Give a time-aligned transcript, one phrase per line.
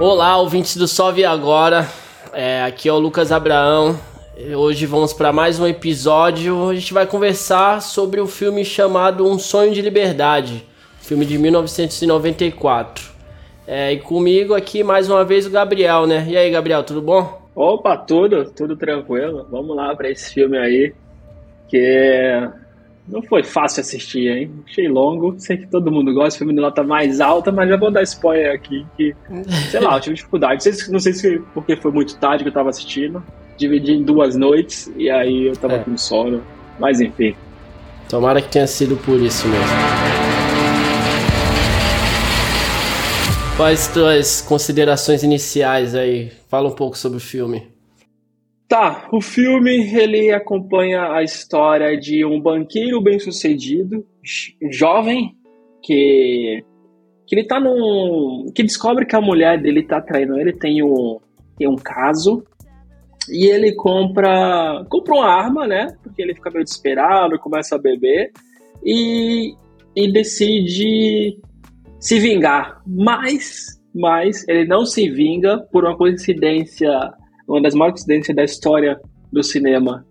[0.00, 1.86] Olá, ouvintes do Salve Agora.
[2.32, 3.96] É, aqui é o Lucas Abraão.
[4.56, 6.68] Hoje vamos para mais um episódio.
[6.68, 10.66] A gente vai conversar sobre o filme chamado Um Sonho de Liberdade,
[11.00, 13.04] filme de 1994.
[13.68, 16.26] É, e comigo aqui mais uma vez o Gabriel, né?
[16.28, 17.42] E aí, Gabriel, tudo bom?
[17.54, 19.46] Opa, tudo, tudo tranquilo.
[19.48, 20.92] Vamos lá para esse filme aí,
[21.68, 22.50] que
[23.06, 24.50] não foi fácil assistir, hein?
[24.66, 25.34] Achei longo.
[25.38, 28.54] Sei que todo mundo gosta, filme de nota mais alta, mas já vou dar spoiler
[28.54, 28.86] aqui.
[28.96, 29.14] Que,
[29.70, 30.54] sei lá, eu tive dificuldade.
[30.54, 33.22] Não sei, se, não sei se porque foi muito tarde que eu tava assistindo.
[33.56, 35.78] Dividi em duas noites e aí eu tava é.
[35.80, 36.42] com sono.
[36.78, 37.36] Mas enfim.
[38.08, 39.66] Tomara que tenha sido por isso mesmo.
[43.56, 46.32] Quais tuas considerações iniciais aí?
[46.48, 47.73] Fala um pouco sobre o filme.
[48.74, 54.04] Tá, o filme ele acompanha a história de um banqueiro bem-sucedido,
[54.68, 55.36] jovem,
[55.80, 56.64] que
[57.24, 61.20] que ele tá num que descobre que a mulher dele tá traindo ele, tem um
[61.56, 62.42] tem um caso
[63.30, 65.96] e ele compra compra uma arma, né?
[66.02, 68.32] Porque ele fica meio desesperado, começa a beber
[68.84, 69.54] e,
[69.94, 71.38] e decide
[72.00, 77.14] se vingar, mas mas ele não se vinga por uma coincidência
[77.46, 79.00] uma das maiores coincidências da história
[79.32, 80.04] do cinema.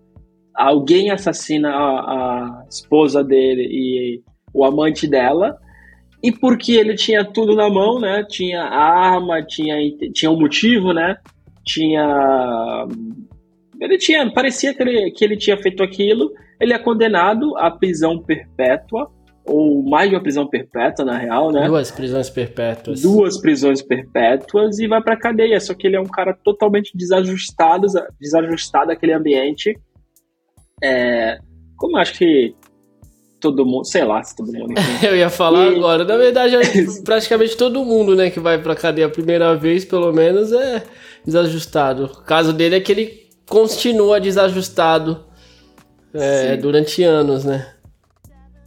[0.56, 4.22] Alguém assassina a, a esposa dele e
[4.54, 5.58] o amante dela,
[6.24, 8.24] e porque ele tinha tudo na mão, né?
[8.30, 9.76] Tinha arma, tinha,
[10.14, 11.18] tinha um motivo, né?
[11.66, 12.88] Tinha.
[13.80, 14.32] Ele tinha.
[14.32, 16.32] Parecia que ele, que ele tinha feito aquilo.
[16.62, 19.12] Ele é condenado à prisão perpétua
[19.46, 21.68] ou mais de uma prisão perpétua, na real, né?
[21.68, 23.02] Duas prisões perpétuas.
[23.02, 25.60] Duas prisões perpétuas e vai pra cadeia.
[25.60, 27.88] Só que ele é um cara totalmente desajustado,
[28.20, 29.78] desajustado àquele ambiente.
[30.82, 31.38] É,
[31.78, 32.56] como acho que
[33.40, 34.74] todo mundo, sei lá se todo mundo.
[35.04, 35.76] eu ia falar e...
[35.76, 36.06] agora.
[36.06, 36.56] Na verdade,
[37.04, 40.84] praticamente todo mundo, né, que vai pra cadeia a primeira vez, pelo menos, é
[41.26, 42.06] desajustado.
[42.06, 45.26] O caso dele é que ele continua desajustado
[46.14, 47.74] é, durante anos, né?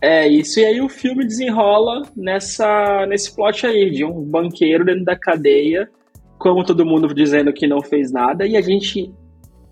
[0.06, 5.05] É isso, e aí o filme desenrola nessa, nesse plot aí, de um banqueiro dentro
[5.05, 5.91] da cadeia,
[6.39, 9.12] como todo mundo dizendo que não fez nada, e a gente.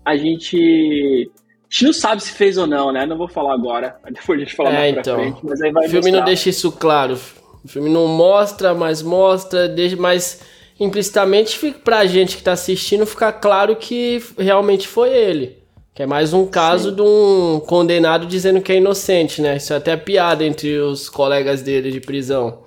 [0.03, 0.57] A gente.
[0.57, 3.05] A gente não sabe se fez ou não, né?
[3.05, 5.85] Não vou falar agora, depois a gente fala é, mais então, frente, mas aí vai
[5.85, 6.19] O filme mostrar.
[6.19, 7.17] não deixa isso claro.
[7.63, 10.41] O filme não mostra, mas mostra, deixa, mas
[10.77, 15.64] implicitamente pra gente que tá assistindo ficar claro que realmente foi ele.
[15.95, 16.95] Que é mais um caso Sim.
[16.97, 19.55] de um condenado dizendo que é inocente, né?
[19.55, 22.63] Isso é até piada entre os colegas dele de prisão.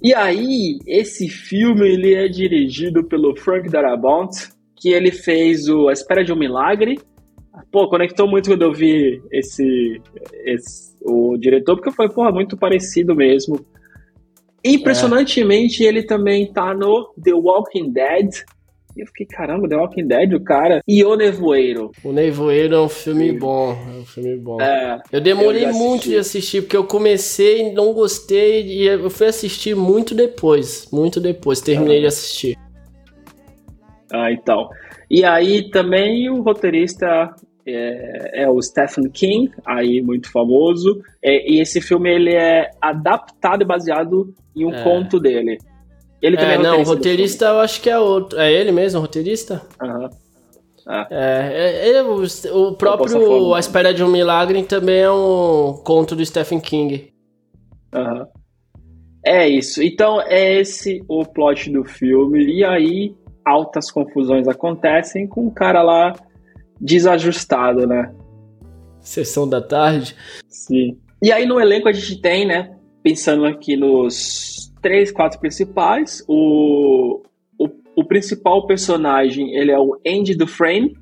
[0.00, 4.30] E aí, esse filme ele é dirigido pelo Frank Darabont,
[4.76, 7.00] que ele fez o A Espera de um Milagre.
[7.72, 10.00] Pô, conectou muito quando eu vi esse,
[10.44, 13.58] esse o diretor, porque foi, porra, muito parecido mesmo.
[14.64, 15.88] Impressionantemente, é.
[15.88, 18.28] ele também tá no The Walking Dead,
[18.98, 20.82] e eu fiquei, caramba, The Walking Dead, o cara.
[20.86, 21.92] E O Nevoeiro.
[22.02, 23.38] O Nevoeiro é um filme Sim.
[23.38, 23.70] bom.
[23.70, 24.60] É um filme bom.
[24.60, 28.66] É, eu demorei eu muito de assistir, porque eu comecei e não gostei.
[28.66, 30.88] E eu fui assistir muito depois.
[30.92, 31.60] Muito depois.
[31.60, 32.00] Terminei ah.
[32.00, 32.58] de assistir.
[34.12, 34.68] Ah, então.
[35.08, 37.34] E aí também o roteirista
[37.64, 41.00] é, é, o Stephen King, aí muito famoso.
[41.22, 44.82] É, e esse filme ele é adaptado e baseado em um é.
[44.82, 45.58] conto dele.
[46.20, 48.38] Ele também é, é não, roteirista eu acho que é outro.
[48.38, 49.62] É ele mesmo, roteirista?
[49.80, 50.10] Aham.
[50.86, 51.06] Ah.
[51.10, 56.24] É, é, o, o próprio A Espera de um Milagre também é um conto do
[56.24, 57.12] Stephen King.
[57.92, 58.26] Aham.
[59.24, 59.82] É isso.
[59.82, 62.42] Então, é esse o plot do filme.
[62.42, 63.14] E aí,
[63.44, 66.14] altas confusões acontecem com o cara lá
[66.80, 68.10] desajustado, né?
[69.00, 70.16] Sessão da tarde?
[70.48, 70.98] Sim.
[71.22, 72.74] E aí, no elenco, a gente tem, né?
[73.02, 76.24] Pensando aqui nos três, quatro principais.
[76.28, 77.22] O,
[77.58, 80.96] o, o, principal personagem ele é o Andy Dufresne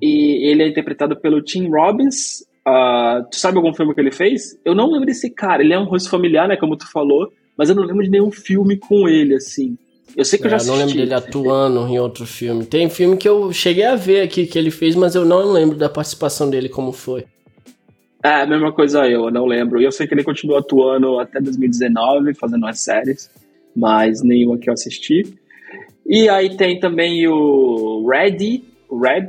[0.00, 2.42] e ele é interpretado pelo Tim Robbins.
[2.66, 4.58] Uh, tu sabe algum filme que ele fez?
[4.64, 5.62] Eu não lembro desse cara.
[5.62, 6.56] Ele é um rosto familiar, né?
[6.56, 9.76] Como tu falou, mas eu não lembro de nenhum filme com ele assim.
[10.16, 10.72] Eu sei que é, eu já assisti.
[10.72, 12.64] Eu não lembro dele atuando em outro filme.
[12.64, 15.76] Tem filme que eu cheguei a ver aqui que ele fez, mas eu não lembro
[15.76, 17.24] da participação dele como foi.
[18.24, 19.78] É, a mesma coisa eu, eu não lembro.
[19.78, 23.30] E eu sei que ele continua atuando até 2019, fazendo as séries,
[23.76, 25.36] mas nenhuma que eu assisti.
[26.06, 29.26] E aí tem também o Reddy, o Red,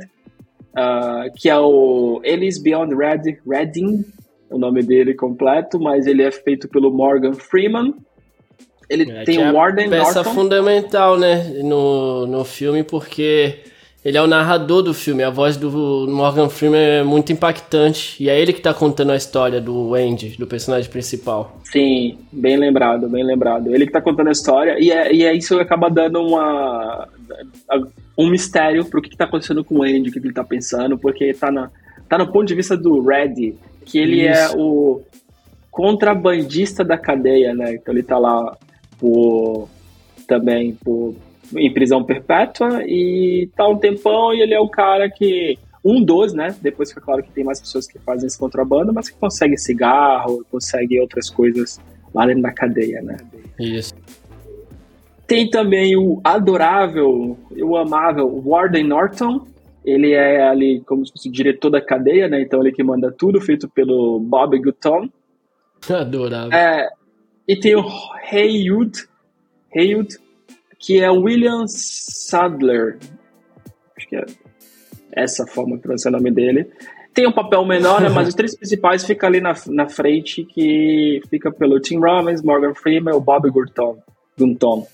[0.72, 4.02] uh, que é o Alice Beyond Red, Redding,
[4.50, 7.94] é o nome dele completo, mas ele é feito pelo Morgan Freeman.
[8.88, 10.30] Ele é, tem o Warden peça Norton.
[10.34, 13.58] fundamental, né, no, no filme, porque
[14.06, 18.28] ele é o narrador do filme, a voz do Morgan Freeman é muito impactante e
[18.28, 21.58] é ele que tá contando a história do Andy, do personagem principal.
[21.64, 23.74] Sim, bem lembrado, bem lembrado.
[23.74, 27.08] Ele que tá contando a história e é, e é isso que acaba dando uma
[28.16, 30.44] um mistério pro que, que tá acontecendo com o Andy, o que, que ele tá
[30.44, 31.68] pensando, porque tá, na,
[32.08, 34.54] tá no ponto de vista do Red, que ele é Isso.
[34.54, 35.02] é o
[35.68, 37.74] contrabandista da cadeia, né?
[37.74, 38.56] Então ele tá lá
[39.00, 39.68] por
[40.28, 41.16] também por,
[41.54, 46.32] em prisão perpétua e tá um tempão e ele é o cara que um dos,
[46.32, 46.54] né?
[46.60, 50.44] Depois fica claro que tem mais pessoas que fazem esse contrabando, mas que consegue cigarro,
[50.50, 51.80] consegue outras coisas
[52.12, 53.16] lá dentro da cadeia, né?
[53.58, 53.94] Isso.
[55.26, 59.46] Tem também o adorável, o amável Warden Norton.
[59.84, 62.42] Ele é ali como se fosse o diretor da cadeia, né?
[62.42, 65.08] Então ele que manda tudo, feito pelo Bob Gutton.
[65.88, 66.52] Adorável.
[66.52, 66.88] É,
[67.46, 67.84] e tem o
[68.32, 69.06] Haywood,
[69.74, 70.18] Haywood,
[70.86, 72.96] que é William Sadler.
[73.96, 74.24] Acho que é
[75.10, 76.70] essa forma de pronunciar o nome dele.
[77.12, 81.20] Tem um papel menor, né, mas os três principais ficam ali na, na frente, que
[81.28, 83.98] fica pelo Tim Robbins, Morgan Freeman e o Bob Gunton.
[84.38, 84.86] Gunton.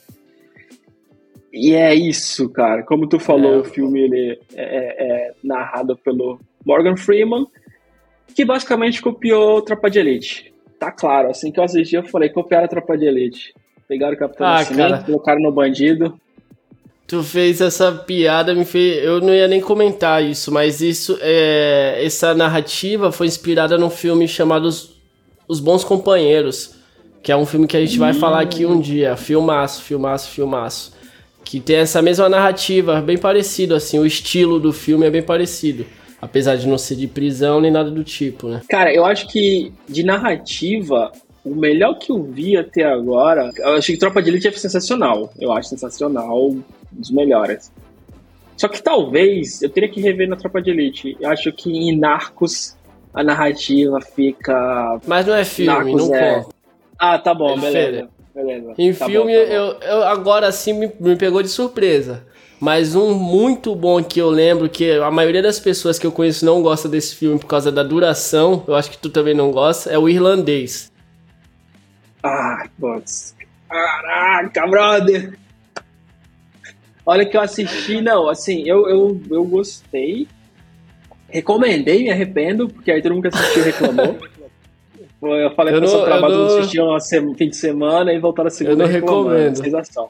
[1.52, 2.82] E é isso, cara.
[2.84, 7.46] Como tu falou, é, o filme ele é, é, é, narrado pelo Morgan Freeman,
[8.34, 10.54] que basicamente copiou Tropa de Elite.
[10.78, 13.52] Tá claro, assim que eu assisti, eu falei, copiaram a Tropa de Elite.
[13.92, 16.18] Pegaram o Capitão ah, Nascimento, colocaram no bandido.
[17.06, 19.04] Tu fez essa piada, me fez.
[19.04, 22.00] Eu não ia nem comentar isso, mas isso é.
[22.02, 24.98] Essa narrativa foi inspirada num filme chamado Os,
[25.46, 26.74] Os Bons Companheiros,
[27.22, 29.14] que é um filme que a gente vai falar aqui um dia.
[29.14, 30.94] Filmaço, filmaço, filmaço.
[31.44, 35.84] Que tem essa mesma narrativa, bem parecido, assim, o estilo do filme é bem parecido.
[36.18, 38.62] Apesar de não ser de prisão nem nada do tipo, né?
[38.70, 41.12] Cara, eu acho que de narrativa,
[41.44, 45.32] o melhor que eu vi até agora, eu achei que Tropa de Elite é sensacional.
[45.40, 47.72] Eu acho sensacional, um dos melhores.
[48.56, 51.16] Só que talvez eu teria que rever na Tropa de Elite.
[51.18, 52.76] Eu acho que em Narcos
[53.12, 55.00] a narrativa fica.
[55.06, 56.34] Mas não é filme, Narcos não é...
[56.34, 56.54] conta.
[56.98, 58.08] Ah, tá bom, é beleza.
[58.32, 58.74] beleza.
[58.78, 59.52] Em tá filme, bom, tá bom.
[59.52, 62.24] Eu, eu agora sim me, me pegou de surpresa.
[62.60, 66.44] Mas um muito bom que eu lembro que a maioria das pessoas que eu conheço
[66.44, 69.90] não gosta desse filme por causa da duração, eu acho que tu também não gosta,
[69.90, 70.91] é o Irlandês.
[72.22, 73.34] Ah, putz.
[73.68, 75.38] Caraca, brother!
[77.04, 80.28] Olha que eu assisti, não, assim, eu, eu, eu gostei.
[81.28, 84.18] Recomendei, me arrependo, porque aí todo mundo que assistiu reclamou.
[85.22, 86.58] Eu falei para o seu trabalho, não...
[86.58, 89.56] assistiam no fim de semana e voltaram a segunda Eu não recomendo.
[89.56, 90.08] Sensação.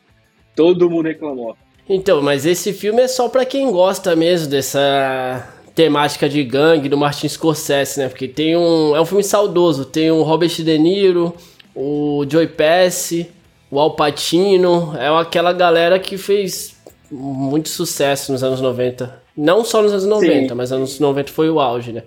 [0.56, 1.56] Todo mundo reclamou.
[1.88, 6.96] Então, mas esse filme é só para quem gosta mesmo dessa temática de gangue do
[6.96, 8.08] Martin Scorsese, né?
[8.08, 8.96] Porque tem um.
[8.96, 9.84] É um filme saudoso.
[9.84, 11.34] Tem o Robert De Niro,
[11.74, 13.30] o Joey Pesci,
[13.70, 16.76] o Al Pacino, é aquela galera que fez
[17.10, 19.22] muito sucesso nos anos 90.
[19.36, 20.54] Não só nos anos 90, Sim.
[20.54, 22.02] mas nos anos 90 foi o auge, né?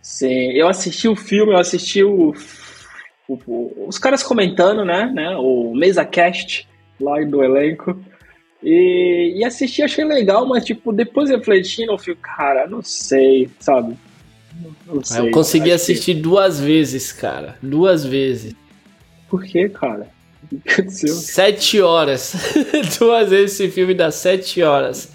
[0.00, 2.34] Sim, eu assisti o filme, eu assisti o,
[3.28, 6.66] o, o os caras comentando, né, né, o Mesa Cast
[6.98, 7.98] lá do elenco.
[8.62, 13.96] E, e assisti, achei legal, mas tipo, depois refletindo, eu fico, cara, não sei, sabe?
[15.04, 16.20] Sei, eu consegui assistir que...
[16.20, 17.56] duas vezes, cara.
[17.62, 18.54] Duas vezes.
[19.28, 20.08] Por que, cara?
[20.88, 22.34] Sete horas.
[22.98, 25.10] duas vezes esse filme dá sete horas.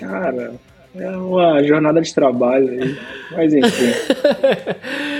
[0.00, 0.54] Cara,
[0.94, 2.98] é uma jornada de trabalho aí.
[3.32, 3.92] Mas enfim.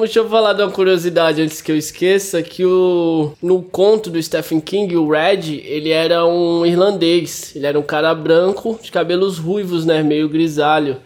[0.00, 4.22] Deixa eu falar de uma curiosidade antes que eu esqueça, que o no conto do
[4.22, 7.56] Stephen King, o Red, ele era um irlandês.
[7.56, 10.98] Ele era um cara branco, de cabelos ruivos, né, meio grisalho.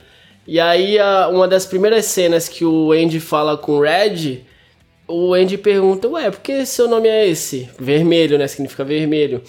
[0.49, 4.47] E aí, a, uma das primeiras cenas que o Andy fala com o Red,
[5.07, 7.69] o Andy pergunta, ué, por que seu nome é esse?
[7.78, 8.49] Vermelho, né?
[8.49, 9.43] Significa vermelho.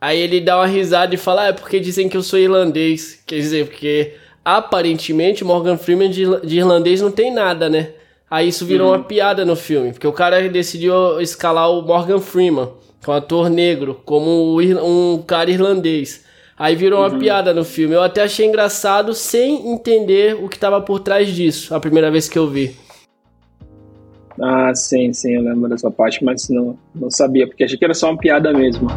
[0.00, 3.20] Aí ele dá uma risada e fala, ah, é porque dizem que eu sou irlandês.
[3.26, 7.90] Quer dizer, porque aparentemente Morgan Freeman de, de irlandês não tem nada, né?
[8.30, 8.98] Aí isso virou uhum.
[8.98, 12.68] uma piada no filme, porque o cara decidiu escalar o Morgan Freeman,
[13.02, 16.24] que é um ator negro, como um cara irlandês.
[16.60, 17.18] Aí virou uma uhum.
[17.18, 17.94] piada no filme.
[17.94, 22.28] Eu até achei engraçado sem entender o que estava por trás disso, a primeira vez
[22.28, 22.76] que eu vi.
[24.38, 27.94] Ah, sim, sim, eu lembro dessa parte, mas não, não sabia, porque achei que era
[27.94, 28.88] só uma piada mesmo.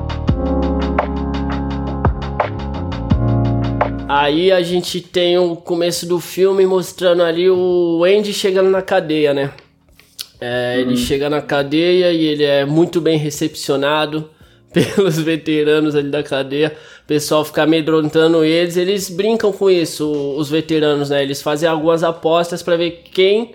[4.09, 9.33] Aí a gente tem o começo do filme mostrando ali o Andy chegando na cadeia,
[9.33, 9.51] né?
[10.41, 10.81] É, uhum.
[10.81, 14.29] Ele chega na cadeia e ele é muito bem recepcionado
[14.95, 16.75] pelos veteranos ali da cadeia.
[17.03, 18.75] O pessoal fica amedrontando eles.
[18.75, 21.21] Eles brincam com isso, os veteranos, né?
[21.21, 23.53] Eles fazem algumas apostas para ver quem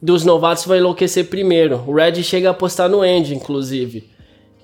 [0.00, 1.84] dos novatos vai enlouquecer primeiro.
[1.86, 4.08] O Red chega a apostar no Andy, inclusive.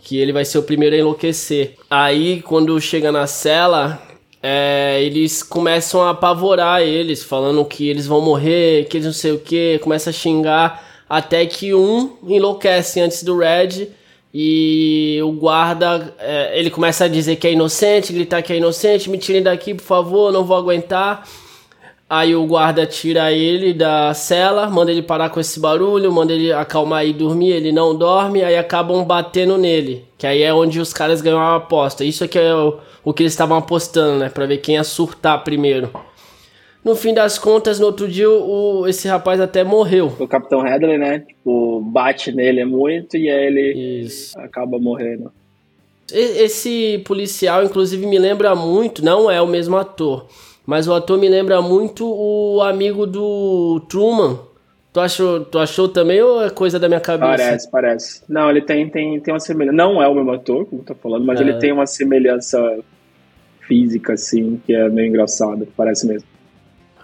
[0.02, 1.74] Que ele vai ser o primeiro a enlouquecer.
[1.90, 4.00] Aí, quando chega na cela,
[4.42, 9.32] é, eles começam a apavorar eles, falando que eles vão morrer, que eles não sei
[9.32, 13.88] o que, começa a xingar, até que um enlouquece antes do Red
[14.38, 19.08] E o guarda, é, ele começa a dizer que é inocente, gritar que é inocente,
[19.08, 21.26] me tirem daqui, por favor, não vou aguentar.
[22.06, 26.52] Aí o guarda tira ele da cela, manda ele parar com esse barulho, manda ele
[26.52, 30.04] acalmar e dormir, ele não dorme, aí acabam batendo nele.
[30.18, 32.04] Que aí é onde os caras ganham a aposta.
[32.04, 34.28] Isso aqui é o, o que eles estavam apostando, né?
[34.28, 35.90] Pra ver quem ia surtar primeiro.
[36.86, 40.12] No fim das contas, no outro dia, o, esse rapaz até morreu.
[40.20, 41.18] O Capitão Hadley, né?
[41.18, 44.38] Tipo, bate nele muito e aí ele Isso.
[44.38, 45.32] acaba morrendo.
[46.12, 50.28] Esse policial, inclusive, me lembra muito, não é o mesmo ator,
[50.64, 54.38] mas o ator me lembra muito o amigo do Truman.
[54.92, 57.30] Tu achou, tu achou também ou é coisa da minha cabeça?
[57.30, 58.22] Parece, parece.
[58.28, 59.76] Não, ele tem, tem, tem uma semelhança.
[59.76, 61.42] Não é o mesmo ator, como eu tô falando, mas é.
[61.42, 62.78] ele tem uma semelhança
[63.62, 65.66] física, assim, que é meio engraçado.
[65.76, 66.35] Parece mesmo.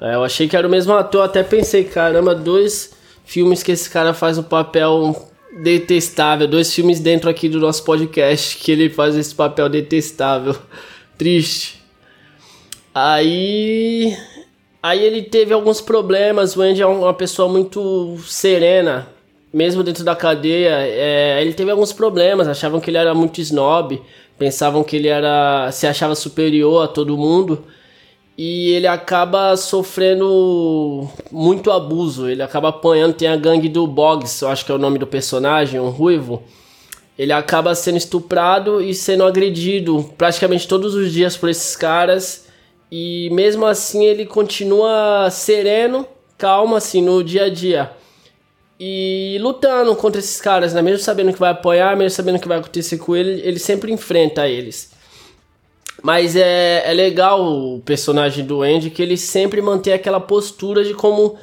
[0.02, 2.92] É, eu achei que era o mesmo ator, até pensei, caramba, dois
[3.24, 5.30] filmes que esse cara faz um papel
[5.62, 10.56] detestável, dois filmes dentro aqui do nosso podcast que ele faz esse papel detestável.
[11.16, 11.80] Triste.
[12.92, 14.16] Aí.
[14.82, 16.56] Aí ele teve alguns problemas.
[16.56, 19.06] O Andy é uma pessoa muito serena,
[19.54, 20.78] mesmo dentro da cadeia.
[20.80, 22.48] É, ele teve alguns problemas.
[22.48, 24.02] Achavam que ele era muito snob,
[24.36, 27.64] pensavam que ele era se achava superior a todo mundo
[28.44, 32.28] e ele acaba sofrendo muito abuso.
[32.28, 33.14] Ele acaba apanhando.
[33.14, 36.42] Tem a gangue do Boggs, eu acho que é o nome do personagem, um ruivo.
[37.16, 42.48] Ele acaba sendo estuprado e sendo agredido praticamente todos os dias por esses caras.
[42.90, 46.04] E mesmo assim ele continua sereno,
[46.36, 47.92] calmo assim no dia a dia.
[48.80, 50.82] E lutando contra esses caras, né?
[50.82, 54.48] Mesmo sabendo que vai apoiar, mesmo sabendo que vai acontecer com ele, ele sempre enfrenta
[54.48, 54.91] eles.
[56.02, 60.94] Mas é, é legal o personagem do Andy que ele sempre mantém aquela postura de
[60.94, 61.38] como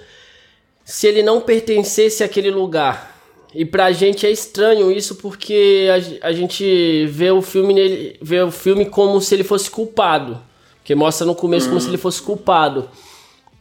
[0.84, 3.18] se ele não pertencesse àquele lugar.
[3.56, 5.88] E pra gente é estranho isso porque
[6.22, 10.40] a, a gente vê o filme nele, vê o filme como se ele fosse culpado.
[10.84, 12.90] Que mostra no começo como se ele fosse culpado.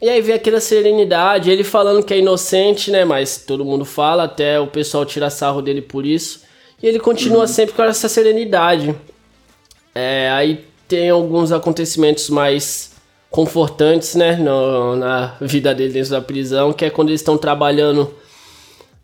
[0.01, 3.05] E aí vê aquela serenidade, ele falando que é inocente, né?
[3.05, 6.43] Mas todo mundo fala, até o pessoal tira sarro dele por isso.
[6.81, 7.47] E ele continua uhum.
[7.47, 8.95] sempre com essa serenidade.
[9.93, 12.91] É, aí tem alguns acontecimentos mais
[13.29, 18.11] confortantes, né, no, na vida dele dentro da prisão, que é quando eles estão trabalhando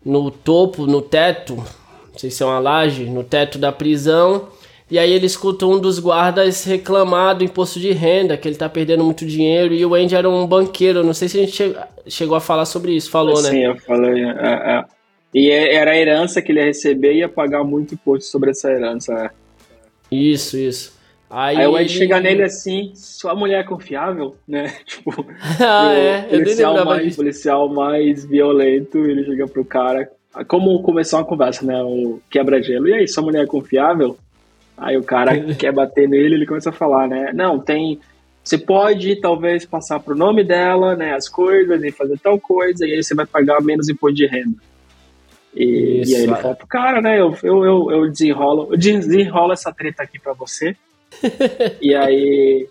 [0.04, 4.48] no topo, no teto, não sei se é uma laje, no teto da prisão,
[4.90, 8.68] e aí ele escuta um dos guardas reclamar do imposto de renda, que ele tá
[8.68, 11.76] perdendo muito dinheiro, e o Andy era um banqueiro, não sei se a gente
[12.08, 13.50] chegou a falar sobre isso, falou, né?
[13.50, 14.84] Sim, eu falei, é, é.
[15.32, 18.50] E é, era a herança que ele ia receber e ia pagar muito imposto sobre
[18.50, 19.12] essa herança.
[19.12, 19.30] É.
[20.10, 20.95] Isso, isso.
[21.28, 24.72] Aí, aí o Ed chega nele assim, sua mulher é confiável, né?
[24.86, 25.26] Tipo,
[25.60, 26.26] ah, é.
[26.26, 30.10] o policial, mais, policial mais violento, ele chega pro cara.
[30.46, 31.82] Como começou uma conversa, né?
[31.82, 32.88] O quebra-gelo.
[32.88, 34.18] E aí, sua mulher é confiável?
[34.76, 37.32] Aí o cara quer bater nele, ele começa a falar, né?
[37.32, 37.98] Não, tem.
[38.44, 41.14] Você pode talvez passar pro nome dela, né?
[41.14, 44.58] As coisas e fazer tal coisa, e aí você vai pagar menos imposto de renda.
[45.54, 47.18] E, Isso, e aí ele fala pro cara, né?
[47.18, 50.76] Eu, eu, eu, eu desenrolo, eu desenrolo essa treta aqui pra você
[51.80, 52.68] e aí.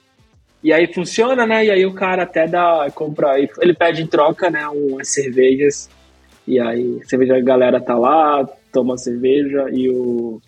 [0.64, 1.66] E aí funciona, né?
[1.66, 2.88] E aí o cara até dá.
[2.94, 3.40] compra.
[3.40, 4.68] Ele pede em troca, né?
[4.68, 5.90] Umas cervejas.
[6.48, 10.42] E aí a cerveja, a galera tá lá, toma cerveja e o.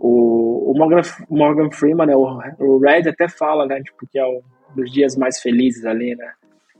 [0.00, 2.14] O, o Morgan, Morgan Freeman, né?
[2.14, 3.82] O, o Red até fala, né?
[3.82, 4.40] Tipo, que é um
[4.76, 6.32] dos dias mais felizes ali, né?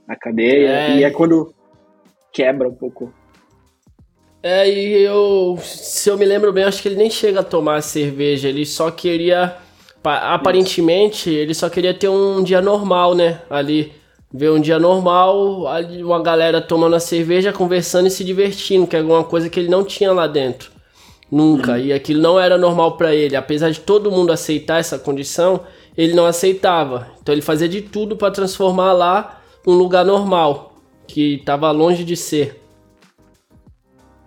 [0.07, 0.69] Na cadeia.
[0.69, 0.97] É.
[0.97, 1.53] E é quando
[2.31, 3.13] quebra um pouco
[4.41, 7.81] é, e eu, se eu me lembro bem, acho que ele nem chega a tomar
[7.81, 9.57] cerveja, ele só queria
[10.03, 13.41] Aparentemente, ele só queria ter um dia normal, né?
[13.49, 13.91] Ali,
[14.33, 18.95] ver um dia normal, ali uma galera tomando a cerveja, conversando e se divertindo, que
[18.95, 20.71] é alguma coisa que ele não tinha lá dentro.
[21.31, 21.73] Nunca.
[21.73, 21.77] Uhum.
[21.77, 23.35] E aquilo não era normal para ele.
[23.35, 25.61] Apesar de todo mundo aceitar essa condição,
[25.97, 27.07] ele não aceitava.
[27.21, 30.73] Então ele fazia de tudo para transformar lá um lugar normal,
[31.07, 32.59] que estava longe de ser.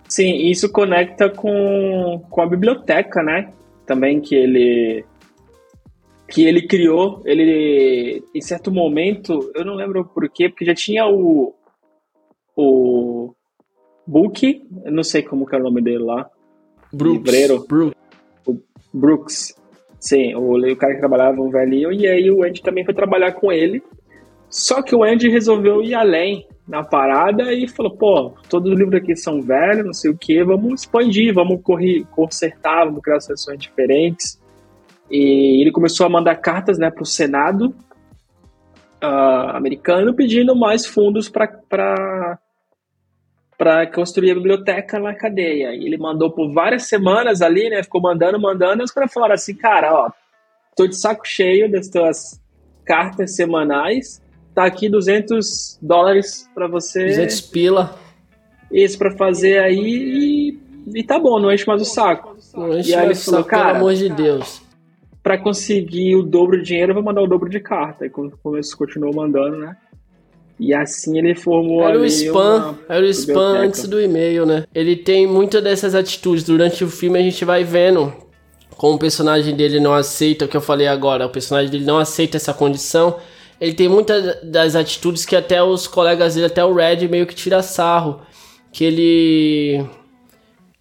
[0.07, 3.51] Sim, isso conecta com, com a biblioteca, né?
[3.85, 5.03] Também que ele
[6.33, 11.53] que ele criou, ele em certo momento, eu não lembro porquê, porque já tinha o
[12.57, 13.35] o
[14.05, 16.27] Book, eu não sei como que é o nome dele lá.
[16.91, 17.23] Brooks.
[17.23, 17.65] Livreiro.
[17.67, 17.97] Brooks.
[18.47, 18.57] O
[18.91, 19.55] Brooks.
[19.99, 23.33] Sim, o, o cara que trabalhava, um velhinho, e aí o Andy também foi trabalhar
[23.33, 23.83] com ele.
[24.49, 28.99] Só que o Andy resolveu ir além na parada e falou, pô, todos os livros
[29.01, 33.59] aqui são velhos, não sei o que, vamos expandir, vamos correr, consertar, vamos criar sessões
[33.59, 34.41] diferentes.
[35.09, 37.75] E ele começou a mandar cartas né, para o Senado
[39.03, 42.39] uh, americano pedindo mais fundos para
[43.57, 45.73] para construir a biblioteca na cadeia.
[45.73, 47.81] E ele mandou por várias semanas ali, né?
[47.83, 50.11] Ficou mandando, mandando, e os caras falaram assim, cara, ó,
[50.75, 52.41] tô de saco cheio das tuas
[52.83, 54.21] cartas semanais,
[54.53, 57.05] tá aqui 200 dólares para você...
[57.05, 57.95] 200 pila.
[58.71, 60.59] Isso, para fazer aí e,
[60.95, 62.35] e, tá bom, não enche mais o saco.
[62.55, 64.62] Não enche e aí ele falou, saco, cara, pelo amor de Deus.
[65.23, 68.05] Para conseguir o dobro de dinheiro, eu vou mandar o dobro de carta.
[68.05, 69.77] E começo continuou mandando, né?
[70.59, 74.65] E assim ele formou Era o spam, era o spam antes do e-mail, né?
[74.73, 76.43] Ele tem muitas dessas atitudes.
[76.43, 78.13] Durante o filme a gente vai vendo
[78.75, 81.25] como o personagem dele não aceita o que eu falei agora.
[81.25, 83.17] O personagem dele não aceita essa condição.
[83.59, 87.35] Ele tem muitas das atitudes que até os colegas dele, até o Red, meio que
[87.35, 88.21] tira sarro.
[88.71, 89.85] Que ele.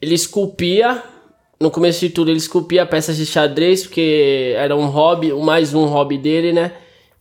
[0.00, 1.02] Ele esculpia.
[1.62, 5.84] No começo de tudo, ele esculpia peças de xadrez, porque era um hobby, mais um
[5.84, 6.72] hobby dele, né?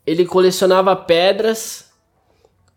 [0.05, 1.91] Ele colecionava pedras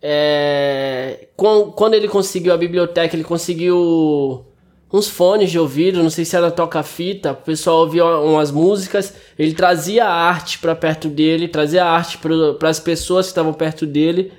[0.07, 4.45] é, quando ele conseguiu a biblioteca, ele conseguiu
[4.93, 9.55] uns fones de ouvido, não sei se era toca-fita, o pessoal ouvia umas músicas, ele
[9.55, 12.19] trazia arte para perto dele, trazia arte
[12.59, 14.31] para as pessoas que estavam perto dele,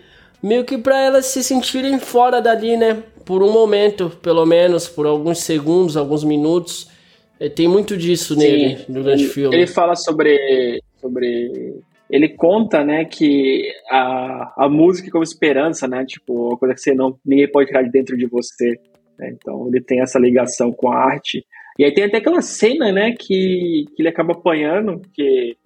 [0.44, 3.02] meio que para elas se sentirem fora dali, né?
[3.26, 6.94] Por um momento, pelo menos, por alguns segundos, alguns minutos.
[7.40, 9.56] É, tem muito disso Sim, nele durante ele, o filme.
[9.56, 16.50] Ele fala sobre, sobre ele conta, né, que a, a música como esperança, né, tipo,
[16.50, 18.80] uma coisa que você não, ninguém pode tirar de dentro de você,
[19.18, 21.46] né, então ele tem essa ligação com a arte,
[21.78, 25.58] e aí tem até aquela cena, né, que, que ele acaba apanhando, que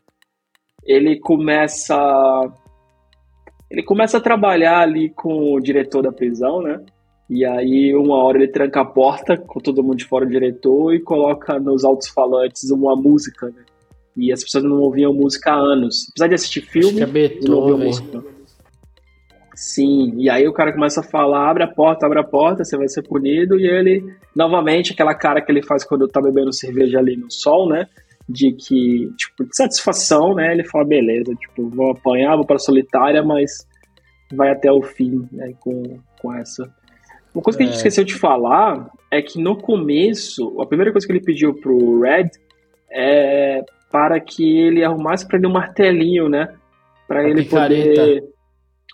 [0.86, 1.96] ele começa,
[3.70, 6.82] ele começa a trabalhar ali com o diretor da prisão, né,
[7.30, 10.96] e aí, uma hora ele tranca a porta com todo mundo de fora do diretor
[10.96, 13.64] e coloca nos altos-falantes uma música, né?
[14.18, 16.08] E as pessoas não ouviam música há anos.
[16.10, 18.24] Apesar de assistir filme, é não ouviam música.
[19.54, 22.78] Sim, e aí o cara começa a falar, abre a porta, abre a porta, você
[22.78, 24.04] vai ser punido, e ele,
[24.36, 27.86] novamente, aquela cara que ele faz quando tá bebendo cerveja ali no sol, né?
[28.28, 30.54] De que, tipo, de satisfação, né?
[30.54, 33.68] Ele fala, beleza, tipo, vou apanhar, vou pra solitária, mas
[34.34, 35.54] vai até o fim, né?
[35.60, 36.74] Com, com essa.
[37.34, 37.78] Uma coisa que a gente é.
[37.78, 42.30] esqueceu de falar é que no começo, a primeira coisa que ele pediu pro Red
[42.92, 46.54] é para que ele arrumasse para ele um martelinho, né?
[47.08, 48.02] Para ele picareta.
[48.02, 48.24] poder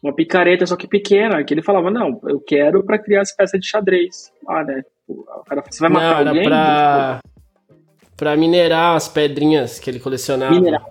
[0.03, 3.59] uma picareta só que pequena, que ele falava não, eu quero para criar as peças
[3.59, 4.31] de xadrez.
[4.47, 4.83] Ah, né?
[5.07, 6.43] O cara, você vai matar não, alguém?
[6.43, 7.19] Para
[8.15, 10.53] para minerar as pedrinhas que ele colecionava.
[10.53, 10.85] Minerar.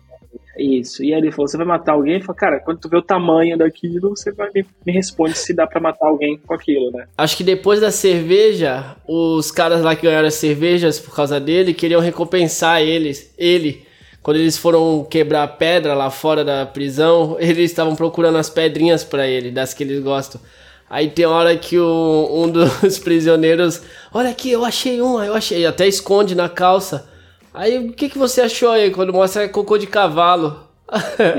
[0.59, 1.03] Isso.
[1.03, 2.15] E aí ele falou: você vai matar alguém?
[2.15, 5.53] Ele falou, cara, quando tu vê o tamanho daquilo, você vai me, me responde se
[5.53, 7.07] dá para matar alguém com aquilo, né?
[7.17, 11.75] Acho que depois da cerveja, os caras lá que ganharam as cervejas por causa dele
[11.75, 13.85] queriam recompensar eles, ele
[14.25, 19.27] quando eles foram quebrar pedra lá fora da prisão, eles estavam procurando as pedrinhas para
[19.27, 20.41] ele, das que eles gostam.
[20.89, 25.67] Aí tem hora que o, um dos prisioneiros, olha aqui, eu achei uma, eu achei,
[25.67, 27.13] até esconde na calça.
[27.55, 30.69] Aí o que, que você achou aí quando mostra cocô de cavalo?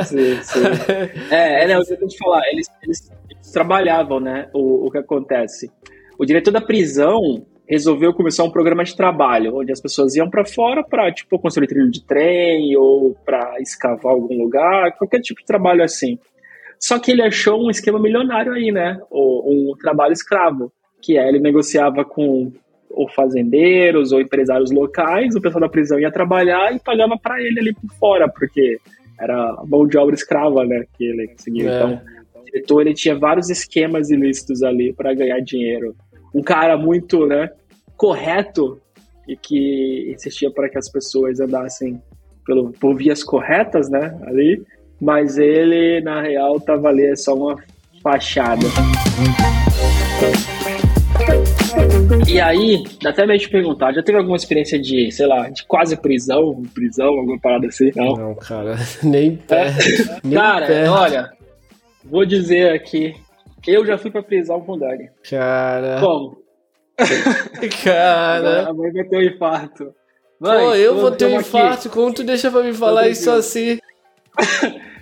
[0.05, 0.59] Sim, sim.
[1.29, 4.49] É, é né, eu tenho que falar, eles, eles, eles trabalhavam, né?
[4.53, 5.69] O, o que acontece.
[6.17, 10.45] O diretor da prisão, resolveu começar um programa de trabalho, onde as pessoas iam para
[10.45, 15.45] fora para, tipo, construir trilho de trem ou para escavar algum lugar, qualquer tipo de
[15.45, 16.17] trabalho assim.
[16.79, 18.99] Só que ele achou um esquema milionário aí, né?
[19.11, 22.51] Um trabalho escravo, que é ele negociava com
[22.95, 27.59] ou fazendeiros ou empresários locais, o pessoal da prisão ia trabalhar e pagava para ele
[27.59, 28.79] ali por fora, porque
[29.19, 31.69] era mão de obra escrava, né, que ele conseguia.
[31.69, 31.75] É.
[31.75, 32.01] Então,
[32.41, 35.95] o diretor ele tinha vários esquemas ilícitos ali para ganhar dinheiro
[36.33, 37.49] um cara muito né,
[37.95, 38.81] correto
[39.27, 42.01] e que insistia para que as pessoas andassem
[42.45, 44.61] pelo, por vias corretas, né, ali,
[45.01, 47.55] mas ele, na real, tava ali só uma
[48.03, 48.67] fachada.
[52.27, 55.65] E aí, dá até meio de perguntar, já teve alguma experiência de, sei lá, de
[55.65, 57.91] quase prisão, prisão, alguma parada assim?
[57.95, 59.79] Não, não cara, nem perto.
[59.79, 60.19] É.
[60.23, 60.91] nem cara, perto.
[60.91, 61.31] olha,
[62.03, 63.15] vou dizer aqui
[63.67, 65.09] eu já fui pra prisão com o Dani.
[65.29, 65.99] Cara.
[65.99, 66.37] Como?
[67.83, 68.69] Cara.
[68.69, 69.93] A mãe vai ter um infarto.
[70.39, 71.87] Mãe, Pô, eu vou ter um infarto.
[71.87, 71.97] Aqui.
[71.97, 73.79] Como tu deixa pra me falar isso assim?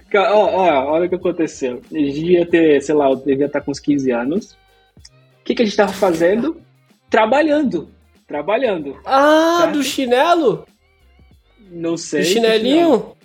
[0.09, 1.81] Cara, ó, ó, olha o que aconteceu.
[1.91, 4.51] Eu devia ter, sei lá, eu devia estar com uns 15 anos.
[4.53, 6.61] O que, que a gente tava fazendo?
[7.13, 7.89] Trabalhando.
[8.28, 8.99] Trabalhando.
[9.06, 9.73] Ah, certo?
[9.73, 10.65] do chinelo?
[11.69, 12.21] Não sei.
[12.21, 13.15] Do chinelinho?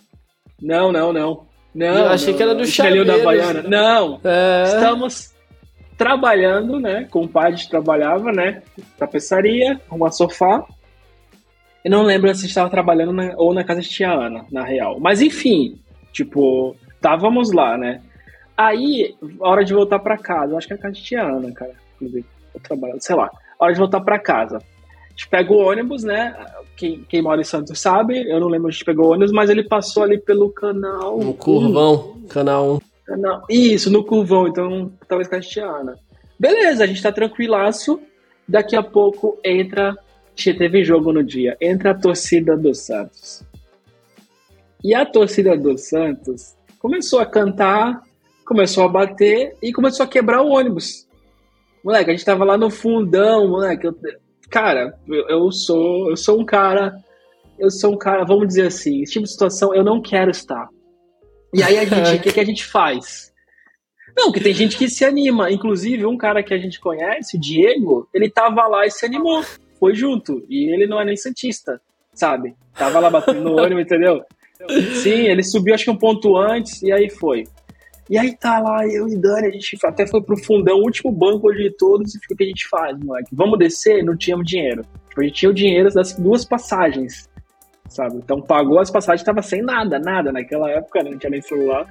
[0.61, 1.47] Não, não, não.
[1.75, 3.07] Não, eu achei não, que era do chaveiro.
[3.07, 3.63] da Baiana.
[3.63, 4.21] Não.
[4.23, 4.65] É.
[4.67, 5.33] Estamos
[5.97, 7.09] trabalhando, né?
[7.11, 8.63] Com o gente trabalhava, né?
[8.99, 10.63] Tapeçaria, uma sofá.
[11.83, 15.01] Eu não lembro se estava trabalhando na, ou na casa de tia Ana, na real.
[15.01, 15.81] Mas enfim,
[16.13, 18.03] tipo, estávamos lá, né?
[18.55, 21.73] Aí, hora de voltar para casa, acho que é a casa de tia Ana, cara.
[22.63, 24.59] trabalhar, sei lá, hora de voltar para casa.
[24.59, 26.37] A gente pega o ônibus, né?
[26.77, 29.33] Quem, quem mora em Santos sabe, eu não lembro onde a gente pegou o ônibus,
[29.33, 31.19] mas ele passou ali pelo canal.
[31.19, 32.27] No Curvão, um.
[32.29, 32.81] canal 1.
[33.05, 35.99] Canal, isso, no Curvão, então talvez Castiana.
[36.39, 38.01] Beleza, a gente tá tranquilaço.
[38.47, 39.97] Daqui a pouco entra.
[40.37, 41.57] Teve jogo no dia.
[41.61, 43.43] Entra a torcida do Santos.
[44.85, 48.03] E a torcida do Santos começou a cantar,
[48.45, 51.08] começou a bater e começou a quebrar o ônibus.
[51.89, 53.87] Moleque, a gente tava lá no fundão, moleque.
[53.87, 53.97] Eu,
[54.51, 56.95] cara, eu, eu, sou eu sou um cara,
[57.59, 60.69] eu sou um cara, vamos dizer assim, esse tipo de situação eu não quero estar.
[61.55, 63.33] E aí a gente, o que, que a gente faz?
[64.15, 65.51] Não, que tem gente que se anima.
[65.51, 69.43] Inclusive, um cara que a gente conhece, o Diego, ele tava lá e se animou.
[69.81, 70.45] Foi junto.
[70.47, 71.81] E ele não é nem Santista,
[72.13, 72.55] sabe?
[72.75, 74.23] Tava lá batendo no ônibus, entendeu?
[75.03, 77.45] Sim, ele subiu acho que um ponto antes e aí foi.
[78.09, 81.53] E aí tá lá, eu e Dani, a gente até foi pro fundão, último banco
[81.53, 83.29] de todos, e o que a gente faz, moleque?
[83.33, 84.03] Vamos descer?
[84.03, 84.83] Não tínhamos dinheiro.
[85.09, 87.29] Tipo, a gente tinha o dinheiro das duas passagens,
[87.89, 88.17] sabe?
[88.17, 90.33] Então pagou as passagens, tava sem nada, nada.
[90.33, 91.87] Naquela época não tinha nem celular.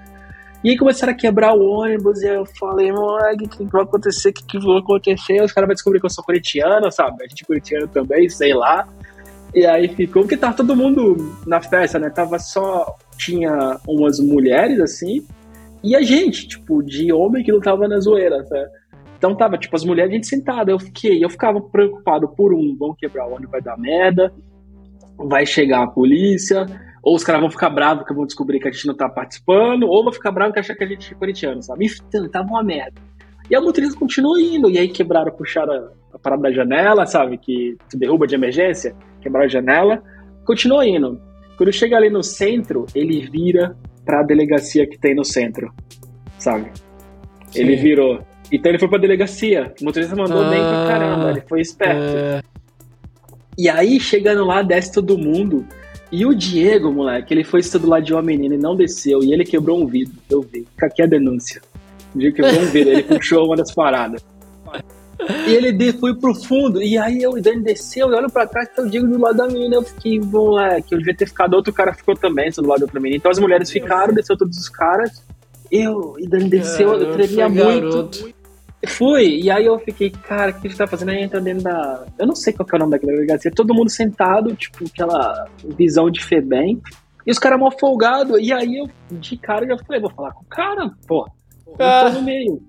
[0.63, 4.30] E aí começaram a quebrar o ônibus, e eu falei, moleque, o que vai acontecer?
[4.30, 5.43] O que, que vai acontecer?
[5.43, 7.23] Os caras vão descobrir que eu sou corintiano, sabe?
[7.23, 8.88] A gente é corintiano também, sei lá.
[9.53, 12.10] E aí ficou, porque tava todo mundo na festa, né?
[12.10, 12.97] Tava só.
[13.17, 15.25] Tinha umas mulheres assim,
[15.84, 18.68] e a gente, tipo, de homem que não tava na zoeira, né?
[19.18, 20.72] Então tava, tipo, as mulheres, a gente sentada.
[20.72, 24.34] Eu fiquei, eu ficava preocupado por um, vão quebrar o ônibus, vai dar merda,
[25.18, 26.66] vai chegar a polícia,
[27.02, 29.84] ou os caras vão ficar bravos que vão descobrir que a gente não tá participando,
[29.84, 31.88] ou vão ficar bravos que achar que a gente é corintiano, sabe?
[32.08, 33.02] Então, tava uma merda.
[33.50, 37.38] E a motorista continuou indo, e aí quebraram, puxaram a, a parada da janela, sabe?
[37.38, 40.04] Que tu derruba de emergência quebrar a janela,
[40.46, 41.20] continua indo.
[41.58, 43.76] Quando chega ali no centro, ele vira
[44.08, 45.70] para a delegacia que tem no centro,
[46.39, 46.72] sabe?
[47.52, 47.60] Sim.
[47.60, 48.26] Ele virou.
[48.50, 49.74] Então ele foi pra delegacia.
[49.82, 52.17] O motorista mandou ah, bem pra ah, caramba, ele foi esperto.
[52.17, 52.41] É...
[53.58, 55.67] E aí, chegando lá, desce todo mundo.
[56.10, 59.22] E o Diego, moleque, ele foi estudar lá de uma menina e não desceu.
[59.22, 60.15] E ele quebrou um vidro.
[60.30, 60.65] Eu vi.
[60.82, 61.62] Aqui é a denúncia.
[62.15, 64.24] O Diego quebrou um vidro, ele puxou uma das paradas.
[65.47, 68.84] E ele foi pro fundo, e aí eu, Dani desceu, e olho pra trás, tá
[68.84, 71.93] o Diego do lado da menina, eu fiquei, moleque, eu devia ter ficado, outro cara
[71.93, 73.17] ficou também do lado da outra menina.
[73.17, 75.23] Então as mulheres ficaram, desceu todos os caras,
[75.71, 77.89] eu, e Dani desceu, eu tremia muito.
[77.89, 78.38] Garoto.
[78.86, 81.10] Fui, e aí eu fiquei, cara, o que você tá fazendo?
[81.10, 82.06] Aí entra dentro da.
[82.17, 83.51] Eu não sei qual que é o nome daquela delegacia.
[83.51, 86.80] Todo mundo sentado, tipo, aquela visão de Febem.
[87.25, 88.39] E os caras mal folgados.
[88.39, 91.27] E aí eu, de cara, já falei, vou falar com o cara, pô.
[91.65, 92.10] Eu tô ah.
[92.12, 92.62] no meio.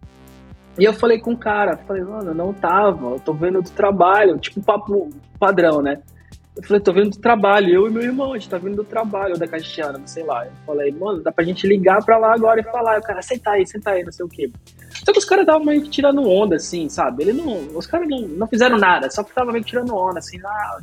[0.79, 4.38] E eu falei com o cara, falei, mano, não tava, eu tô vendo do trabalho,
[4.38, 6.01] tipo papo padrão, né?
[6.57, 8.85] Eu falei, tô vendo do trabalho, eu e meu irmão, a gente tá vendo do
[8.85, 10.45] trabalho da Castiana, sei lá.
[10.45, 12.99] Eu falei, mano, dá pra gente ligar pra lá agora e falar.
[12.99, 14.51] o cara, senta aí, senta aí, não sei o quê.
[15.05, 17.23] Só que os caras estavam meio que tirando onda, assim, sabe?
[17.23, 20.19] Ele não, os caras não, não fizeram nada, só que estavam meio que tirando onda,
[20.19, 20.79] assim, ah,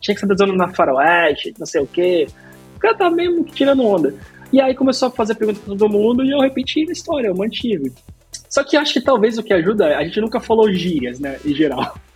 [0.00, 2.26] tinha que ser da zona na faroeste, não sei o quê.
[2.76, 4.14] O cara tava meio que tirando onda.
[4.52, 7.36] E aí começou a fazer pergunta pra todo mundo e eu repeti a história, eu
[7.36, 7.92] mantive.
[8.52, 11.54] Só que acho que talvez o que ajuda, a gente nunca falou gírias, né, em
[11.54, 11.96] geral.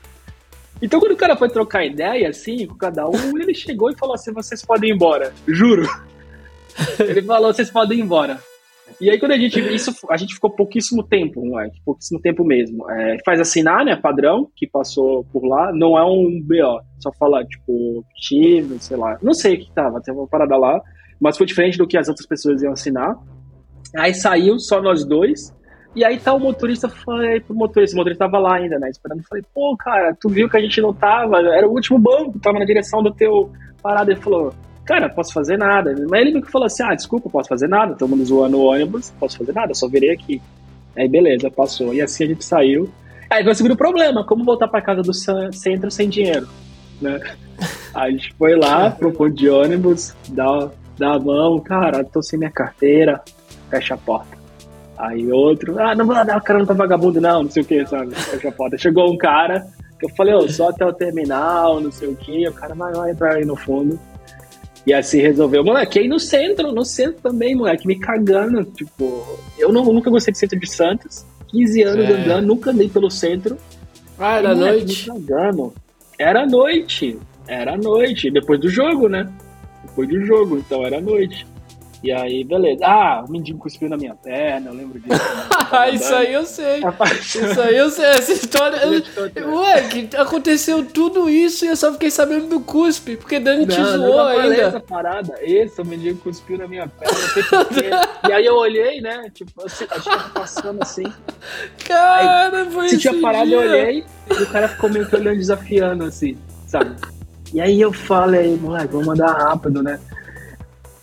[0.82, 4.14] Então quando o cara foi trocar ideia, assim, com cada um, ele chegou e falou
[4.14, 5.32] assim, vocês podem ir embora.
[5.48, 5.88] Juro.
[7.00, 8.38] Ele falou, vocês podem ir embora.
[9.00, 11.70] E aí quando a gente, isso, a gente ficou pouquíssimo tempo, é?
[11.82, 12.90] pouquíssimo tempo mesmo.
[12.90, 17.46] É, faz assinar, né, padrão, que passou por lá, não é um BO, só falar,
[17.46, 20.78] tipo, time, sei lá, não sei o que tava, tem uma parada lá,
[21.18, 23.16] mas foi diferente do que as outras pessoas iam assinar.
[23.96, 25.56] Aí saiu só nós dois,
[25.96, 29.22] e aí tá o motorista, falei pro motorista, o motorista tava lá ainda, né, esperando.
[29.22, 32.58] Falei, pô, cara, tu viu que a gente não tava, era o último banco, tava
[32.58, 33.50] na direção do teu
[33.82, 34.12] parada.
[34.12, 34.52] Ele falou,
[34.84, 35.94] cara, posso fazer nada.
[36.10, 39.10] Mas ele me falou assim, ah, desculpa, posso fazer nada, todo mundo zoando o ônibus,
[39.18, 40.42] posso fazer nada, só virei aqui.
[40.94, 41.94] Aí beleza, passou.
[41.94, 42.90] E assim a gente saiu.
[43.30, 46.46] Aí veio o segundo problema, como voltar pra casa do centro sem dinheiro,
[47.00, 47.18] né?
[47.94, 52.22] Aí a gente foi lá pro ponto de ônibus, dá, dá a mão, cara, tô
[52.22, 53.22] sem minha carteira,
[53.70, 54.45] fecha a porta.
[54.98, 57.66] Aí outro, ah, não vou dar o cara não tá vagabundo, não, não sei o
[57.66, 58.12] que, sabe?
[58.78, 59.66] Chegou um cara,
[59.98, 62.92] que eu falei, oh, só até o terminal, não sei o que, o cara vai,
[62.92, 63.98] vai entrar aí no fundo.
[64.86, 65.64] E assim resolveu.
[65.64, 68.64] Moleque, aí no centro, no centro também, moleque, me cagando.
[68.64, 69.26] Tipo,
[69.58, 71.26] eu não, nunca gostei de centro de Santos.
[71.48, 72.12] 15 anos é.
[72.12, 73.58] andando, nunca andei pelo centro.
[74.16, 75.12] Ah, era moleque, noite?
[75.12, 75.74] Me cagando.
[76.18, 77.18] Era noite.
[77.48, 78.30] Era noite.
[78.30, 79.28] Depois do jogo, né?
[79.84, 81.44] Depois do jogo, então era noite.
[82.02, 82.84] E aí, beleza.
[82.84, 85.20] Ah, o mendigo cuspiu na minha perna, eu lembro disso.
[85.92, 86.80] isso aí eu sei.
[87.20, 88.04] Isso aí eu sei.
[88.06, 88.78] Essa história.
[88.86, 93.74] Ué, que aconteceu tudo isso e eu só fiquei sabendo do cuspe, porque Dani não,
[93.74, 94.62] te zoou não, ainda.
[94.62, 95.34] essa parada.
[95.40, 97.90] Esse, o mendigo cuspiu na minha perna, não sei porquê.
[98.28, 99.30] e aí eu olhei, né?
[99.32, 101.04] Tipo, eu sei, acho que tava passando assim.
[101.86, 103.56] Cara, aí, foi Se tinha parado, dia.
[103.56, 106.94] eu olhei e o cara ficou meio que olhando desafiando, assim, sabe?
[107.52, 109.98] E aí eu falei, moleque, vou mandar rápido, né?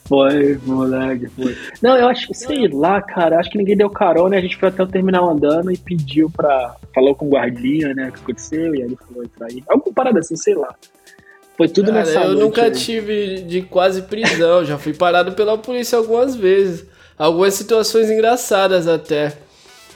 [0.05, 1.55] Foi, moleque, foi.
[1.81, 4.69] Não, eu acho que, sei lá, cara, acho que ninguém deu carona, a gente foi
[4.69, 6.75] até o terminal andando e pediu pra.
[6.93, 9.63] Falou com o guardinha, né, o que aconteceu, e aí ele falou isso aí.
[9.67, 10.75] Alguma parada assim, sei lá.
[11.55, 12.71] Foi tudo cara, nessa Eu noite, nunca aí.
[12.71, 16.85] tive de quase prisão, já fui parado pela polícia algumas vezes.
[17.17, 19.37] Algumas situações engraçadas até.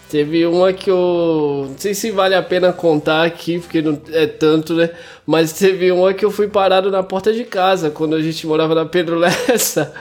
[0.10, 1.68] Teve uma que eu.
[1.70, 4.90] Não sei se vale a pena contar aqui, porque não é tanto, né?
[5.26, 8.74] Mas teve uma que eu fui parado na porta de casa, quando a gente morava
[8.74, 9.94] na Pedro Lessa.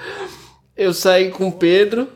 [0.77, 2.07] Eu saí com o Pedro.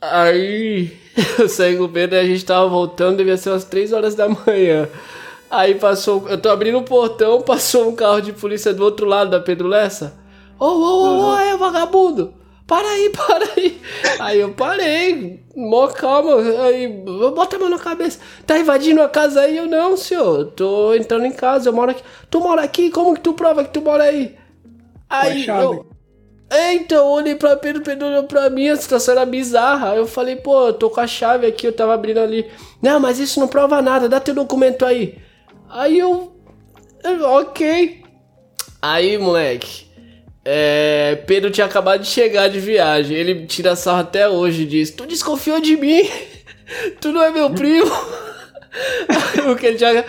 [0.00, 0.92] Aí.
[1.38, 4.14] Eu saí com o Pedro e a gente tava voltando, devia ser umas 3 horas
[4.14, 4.88] da manhã.
[5.50, 6.28] Aí passou.
[6.28, 9.68] Eu tô abrindo o portão, passou um carro de polícia do outro lado da Pedro
[9.68, 10.14] Lessa.
[10.58, 12.34] Ô, ô, ô, ô, é vagabundo!
[12.68, 13.80] Para aí, para aí.
[14.20, 18.20] Aí eu parei, mó calma, aí, bota a mão na cabeça.
[18.46, 19.56] Tá invadindo a casa aí?
[19.56, 22.02] Eu, não, senhor, tô entrando em casa, eu moro aqui.
[22.30, 22.90] Tu mora aqui?
[22.90, 24.36] Como que tu prova que tu mora aí?
[25.08, 25.86] Aí eu...
[26.50, 29.92] Então, eu olhei pra Pedro, Pedro olhou pra mim, a situação era bizarra.
[29.92, 32.46] Aí eu falei, pô, eu tô com a chave aqui, eu tava abrindo ali.
[32.82, 35.18] Não, mas isso não prova nada, dá teu documento aí.
[35.70, 36.36] Aí eu.
[37.22, 38.02] Ok.
[38.80, 39.87] Aí, moleque.
[40.50, 43.14] É, Pedro tinha acabado de chegar de viagem.
[43.14, 46.08] Ele tira sarro até hoje diz: Tu desconfiou de mim?
[47.02, 47.90] tu não é meu primo?
[49.44, 50.06] Porque ele tinha.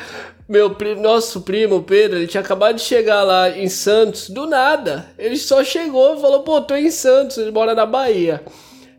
[0.48, 5.08] Meu primo, nosso primo, Pedro, ele tinha acabado de chegar lá em Santos, do nada.
[5.20, 8.42] Ele só chegou e falou: Pô, tô em Santos, ele mora na Bahia.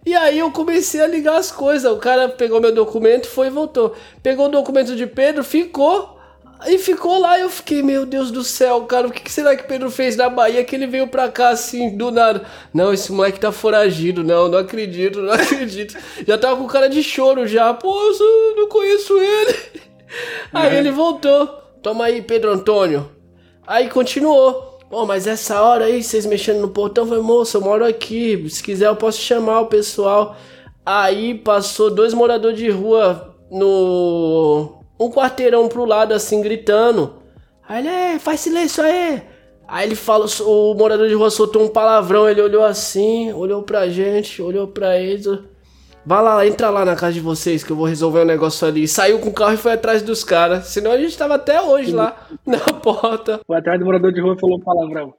[0.04, 1.90] E aí eu comecei a ligar as coisas.
[1.90, 3.96] O cara pegou meu documento, foi e voltou.
[4.22, 6.19] Pegou o documento de Pedro, ficou.
[6.60, 9.62] Aí ficou lá e eu fiquei, meu Deus do céu, cara, o que, será que
[9.62, 12.44] Pedro fez na Bahia que ele veio pra cá assim, do nada?
[12.72, 15.96] Não, esse moleque tá foragido, não, não acredito, não acredito.
[16.26, 19.58] Já tava com cara de choro já, pô, eu não conheço ele.
[20.52, 21.46] Aí ele voltou,
[21.82, 23.10] toma aí, Pedro Antônio.
[23.66, 24.78] Aí continuou.
[24.90, 28.60] Pô, mas essa hora aí, vocês mexendo no portão, foi moço, eu moro aqui, se
[28.62, 30.36] quiser eu posso chamar o pessoal.
[30.84, 37.14] Aí passou dois moradores de rua no um quarteirão pro lado assim, gritando.
[37.66, 39.22] Aí ele, faz silêncio aí.
[39.66, 43.88] Aí ele fala, o morador de rua soltou um palavrão, ele olhou assim, olhou pra
[43.88, 45.26] gente, olhou pra eles.
[46.04, 48.66] Vai lá, entra lá na casa de vocês que eu vou resolver o um negócio
[48.66, 48.88] ali.
[48.88, 50.66] Saiu com o carro e foi atrás dos caras.
[50.66, 53.40] Senão a gente tava até hoje lá na porta.
[53.46, 55.14] Foi atrás do morador de rua e falou palavrão.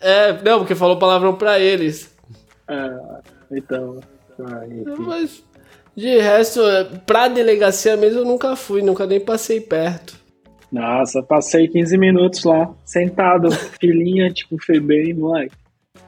[0.00, 2.16] É, não, porque falou palavrão pra eles.
[2.66, 3.20] Ah,
[3.52, 4.00] então.
[4.98, 5.44] Mas
[5.96, 6.60] de resto,
[7.06, 10.18] pra delegacia mesmo eu nunca fui, nunca nem passei perto.
[10.70, 13.50] Nossa, passei 15 minutos lá, sentado,
[13.80, 15.54] filhinha, tipo, foi bem, moleque.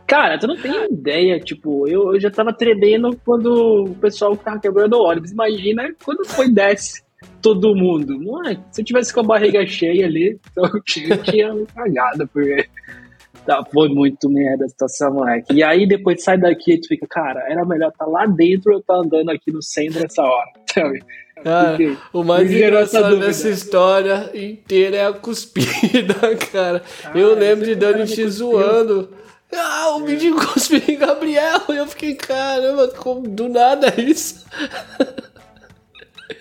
[0.06, 4.60] Cara, tu não tem ideia, tipo, eu, eu já tava tremendo quando o pessoal tava
[4.60, 5.32] quebrando o ônibus.
[5.32, 7.02] Imagina quando foi desce
[7.40, 8.20] todo mundo.
[8.20, 12.28] Moleque, se eu tivesse com a barriga cheia ali, eu tinha, eu tinha me cagado,
[12.28, 12.68] porque
[13.44, 15.52] Tá, foi muito merda a situação, moleque.
[15.52, 18.72] E aí depois sai daqui e tu fica, cara, era melhor estar tá lá dentro
[18.72, 21.02] ou estar tá andando aqui no centro nessa hora, sabe?
[21.44, 21.76] Ah,
[22.12, 26.14] o mais engraçado dessa história inteira é a cuspida,
[26.52, 26.82] cara.
[27.04, 29.08] Ah, eu lembro de Dani te zoando.
[29.52, 31.62] Ah, o menino cuspiu em Gabriel.
[31.68, 34.46] E eu fiquei, caramba, como do nada isso.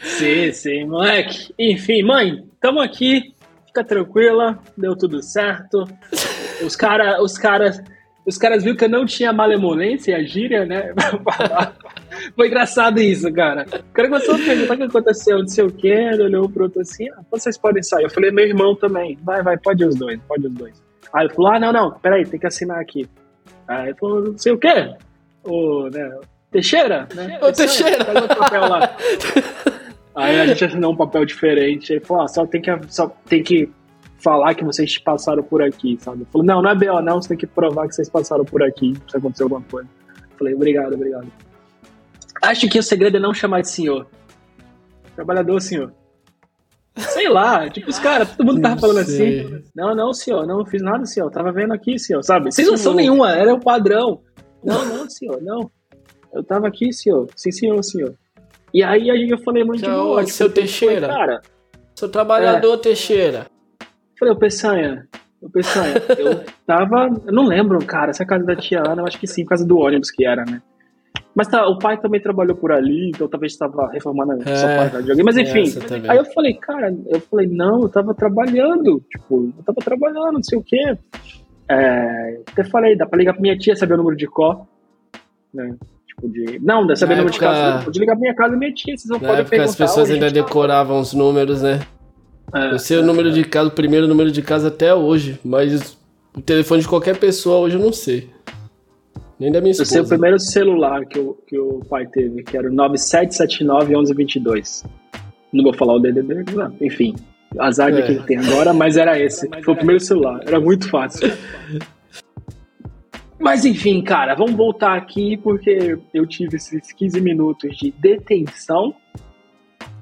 [0.04, 1.54] Sim, sim, moleque.
[1.58, 3.34] Enfim, mãe, tamo aqui.
[3.66, 5.88] Fica tranquila, deu tudo certo.
[6.64, 7.82] Os caras, os caras,
[8.26, 10.94] os caras viram que eu não tinha malemolência, a gíria, né?
[12.36, 13.66] Foi engraçado isso, cara.
[13.74, 16.64] O cara começou a perguntar o que aconteceu, não sei o que, ele olhou pro
[16.66, 18.04] outro assim, ah, vocês podem sair.
[18.04, 19.18] Eu falei, meu irmão também.
[19.24, 20.84] Vai, vai, pode os dois, pode os dois.
[21.14, 23.08] Aí ele falou, ah, não, não, peraí, tem que assinar aqui.
[23.68, 24.94] Aí ele falou, não sei o quê.
[25.44, 26.20] O, né,
[26.52, 27.40] Teixeira, né?
[27.42, 28.04] Ô, Teixeira!
[28.04, 28.96] Pega o papel lá.
[30.14, 31.94] Aí a gente assinou um papel diferente.
[31.94, 33.70] Aí falou, ah, só tem que, só tem que
[34.22, 36.26] falar que vocês passaram por aqui, sabe?
[36.32, 38.94] Falou, não, não é BO, não, você tem que provar que vocês passaram por aqui,
[39.10, 39.90] se acontecer alguma coisa.
[40.38, 41.28] Falei, obrigado, obrigado.
[42.42, 44.08] Acho que o segredo é não chamar de senhor.
[45.16, 45.94] Trabalhador, senhor.
[46.98, 49.64] Sei lá, tipo, os caras, todo mundo tava falando assim.
[49.76, 51.30] Não, não, senhor, não fiz nada, senhor.
[51.32, 52.52] Tava vendo aqui, senhor, sabe?
[52.52, 54.22] Sem noção nenhuma, era o padrão.
[54.64, 55.72] Não, não, senhor, não.
[56.34, 57.28] Eu tava aqui, senhor.
[57.36, 58.16] Sim, senhor, senhor.
[58.74, 60.24] E aí eu falei muito de boa.
[60.24, 61.08] Tipo, seu Teixeira.
[61.08, 61.42] Foi, cara,
[61.96, 62.78] seu trabalhador, é.
[62.78, 63.48] Teixeira.
[64.22, 65.08] Falei, ô Peçanha,
[65.42, 65.82] Eu pensei,
[66.20, 67.10] eu tava.
[67.26, 69.42] Eu não lembro, cara, se é a casa da tia Ana, eu acho que sim,
[69.44, 70.62] por causa do ônibus que era, né?
[71.34, 74.78] Mas tá, o pai também trabalhou por ali, então talvez estava reformando a sua É,
[74.78, 75.26] parte de alguém.
[75.26, 76.08] Mas enfim, também.
[76.08, 80.44] aí eu falei, cara, eu falei, não, eu tava trabalhando, tipo, eu tava trabalhando, não
[80.44, 80.96] sei o quê.
[81.68, 84.68] É, até falei, dá pra ligar pra minha tia, saber o número de có,
[85.52, 85.74] né?
[86.06, 86.60] Tipo, de.
[86.62, 87.86] Não, dá saber o número de época- casa.
[87.86, 89.70] Pode ligar pra minha casa e minha tia, vocês não Na podem época perguntar.
[89.72, 91.80] as pessoas ainda tá- decoravam os números, né?
[92.54, 95.98] É, Eu sei o número de casa, o primeiro número de casa até hoje, mas
[96.36, 98.30] o telefone de qualquer pessoa hoje eu não sei.
[99.40, 100.10] Nem da minha Eu sei o esposa.
[100.10, 104.86] primeiro celular que o, que o pai teve, que era o 9779-1122.
[105.52, 106.74] Não vou falar o DDD, não.
[106.82, 107.16] enfim.
[107.58, 108.06] Azar de É.
[108.08, 109.50] quem tem agora, mas era esse.
[109.64, 110.40] Foi o primeiro celular.
[110.46, 111.32] Era muito fácil.
[113.40, 118.94] Mas enfim, cara, vamos voltar aqui porque eu tive esses 15 minutos de detenção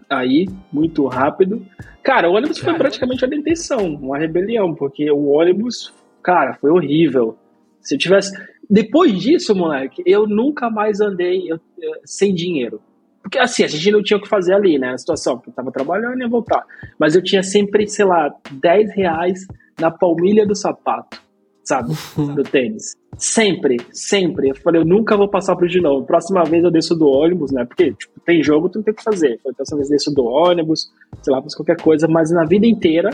[0.09, 1.65] aí, muito rápido.
[2.03, 5.93] Cara, o ônibus foi praticamente uma detenção, uma rebelião, porque o ônibus,
[6.23, 7.37] cara, foi horrível.
[7.81, 8.31] Se eu tivesse.
[8.69, 11.59] Depois disso, moleque, eu nunca mais andei eu-
[12.05, 12.81] sem dinheiro.
[13.21, 14.93] Porque assim, a gente não tinha o que fazer ali, né?
[14.93, 16.65] A situação, porque eu tava trabalhando e ia voltar.
[16.97, 19.45] Mas eu tinha sempre, sei lá, 10 reais
[19.79, 21.21] na palmilha do sapato,
[21.69, 21.93] sabe?
[22.35, 22.95] Do tênis.
[23.15, 24.49] Sempre, sempre.
[24.49, 26.03] Eu falei, eu nunca vou passar por isso de novo.
[26.03, 27.63] Próxima vez eu desço do ônibus, né?
[27.63, 29.39] Porque, tipo, tem jogo, tu não tem o que fazer.
[29.43, 32.07] Foi próxima vez eu desço do ônibus, sei lá, faço qualquer coisa.
[32.07, 33.11] Mas na vida inteira,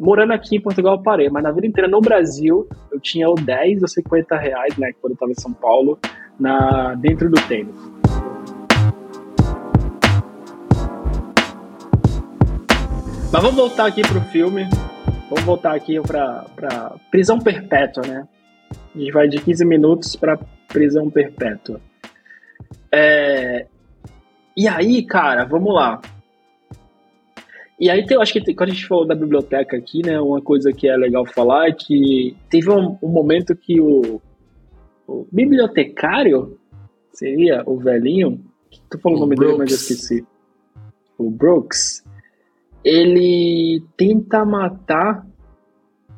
[0.00, 3.36] morando aqui em Portugal eu parei, mas na vida inteira no Brasil, eu tinha ou
[3.36, 4.90] 10 ou 50 reais, né?
[5.00, 5.96] Quando eu tava em São Paulo,
[6.38, 7.74] na, dentro do tênis.
[13.32, 14.66] Mas vamos voltar aqui pro filme.
[15.34, 18.28] Vamos voltar aqui pra prisão perpétua, né?
[18.94, 21.80] A gente vai de 15 minutos pra prisão perpétua.
[22.92, 23.66] É,
[24.56, 26.00] E aí, cara, vamos lá.
[27.80, 30.20] E aí, tem, eu acho que tem- quando a gente falou da biblioteca aqui, né,
[30.20, 34.22] uma coisa que é legal falar é que teve um, um momento que o,
[35.08, 36.56] o bibliotecário,
[37.12, 38.40] seria o velhinho,
[38.88, 39.90] tu falou o O nome dele, mas eu Brooks.
[39.90, 40.26] esqueci.
[41.18, 42.03] O Brooks,
[42.84, 45.24] ele tenta matar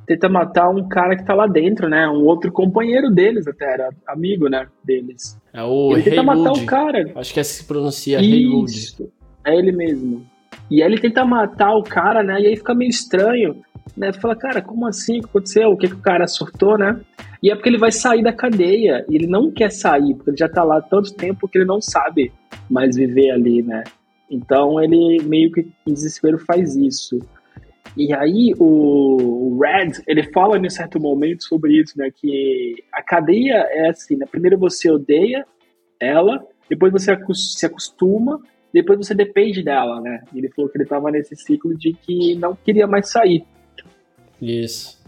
[0.07, 2.09] tenta matar um cara que tá lá dentro, né?
[2.09, 5.37] Um outro companheiro deles até, era amigo, né, deles.
[5.53, 7.11] É o ele tenta matar o cara.
[7.17, 9.11] Acho que é assim que se pronuncia Haywood.
[9.45, 10.25] É ele mesmo.
[10.71, 12.41] E aí ele tenta matar o cara, né?
[12.41, 13.57] E aí fica meio estranho,
[13.97, 14.13] né?
[14.13, 15.19] Fala, cara, como assim?
[15.19, 15.71] O que aconteceu?
[15.71, 17.01] O que, que o cara surtou, né?
[17.43, 19.05] E é porque ele vai sair da cadeia.
[19.09, 21.65] E ele não quer sair, porque ele já tá lá há tanto tempo que ele
[21.65, 22.33] não sabe
[22.71, 23.85] mais viver ali, né?
[24.31, 27.19] Então ele meio que em desespero faz isso.
[27.97, 32.11] E aí o Red, ele fala em certo momento sobre isso, né?
[32.15, 34.27] Que a cadeia é assim, né?
[34.31, 35.47] Primeiro você odeia
[36.01, 38.41] ela, depois você se acostuma,
[38.73, 40.23] depois você depende dela, né?
[40.35, 43.45] Ele falou que ele tava nesse ciclo de que não queria mais sair.
[44.43, 45.03] Isso.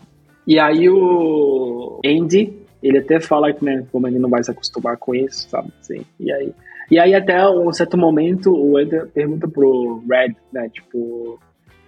[0.47, 4.97] E aí o Andy, ele até fala que, né, como ele não vai se acostumar
[4.97, 5.71] com isso, sabe?
[5.79, 6.55] Assim, e aí,
[6.91, 11.39] e aí até um certo momento o Andy pergunta pro Red, né, tipo,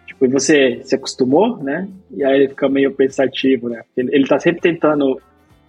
[0.07, 1.89] tipo, você se acostumou, né?
[2.11, 3.83] E aí ele fica meio pensativo, né?
[3.97, 5.21] Ele, ele tá sempre tentando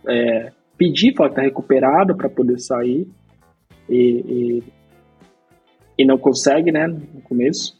[0.07, 3.07] é, pedir para estar recuperado para poder sair
[3.89, 4.63] e, e,
[5.99, 7.79] e não consegue, né, no começo.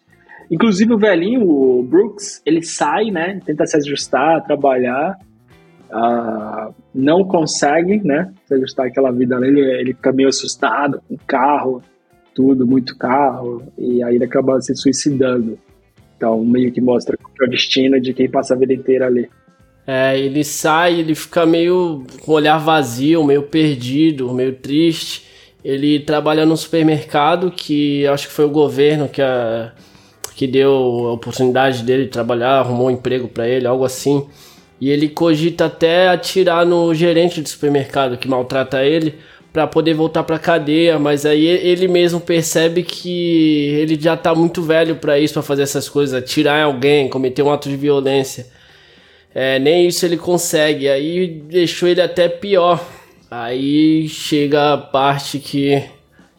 [0.49, 3.39] Inclusive o velhinho, o Brooks, ele sai, né?
[3.45, 5.17] Tenta se ajustar, trabalhar,
[5.91, 8.33] ah, não consegue, né?
[8.45, 11.81] Se ajustar àquela vida ali, ele, fica meio assustado com carro,
[12.33, 15.59] tudo, muito carro, e aí ele acaba se suicidando.
[16.15, 19.29] Então, meio que mostra o destino de quem passa a vida inteira ali.
[19.85, 25.25] É, ele sai, ele fica meio com o olhar vazio, meio perdido, meio triste.
[25.63, 29.71] Ele trabalha num supermercado que acho que foi o governo que, a,
[30.35, 30.71] que deu
[31.07, 34.27] a oportunidade dele de trabalhar, arrumou um emprego para ele, algo assim.
[34.81, 39.13] E ele cogita até atirar no gerente do supermercado que maltrata ele
[39.53, 44.63] para poder voltar para cadeia, mas aí ele mesmo percebe que ele já tá muito
[44.63, 48.47] velho para isso, para fazer essas coisas, atirar em alguém, cometer um ato de violência.
[49.35, 52.83] É, nem isso ele consegue, aí deixou ele até pior.
[53.29, 55.83] Aí chega a parte que,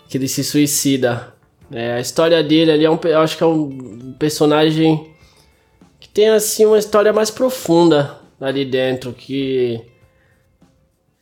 [0.09, 1.33] que ele se suicida.
[1.71, 5.07] É, a história dele ali é um, eu acho que é um personagem
[6.01, 9.81] que tem assim uma história mais profunda ali dentro, que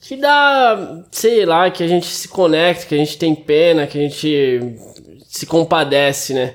[0.01, 3.99] que dá, sei lá, que a gente se conecta, que a gente tem pena, que
[3.99, 4.77] a gente
[5.27, 6.55] se compadece, né?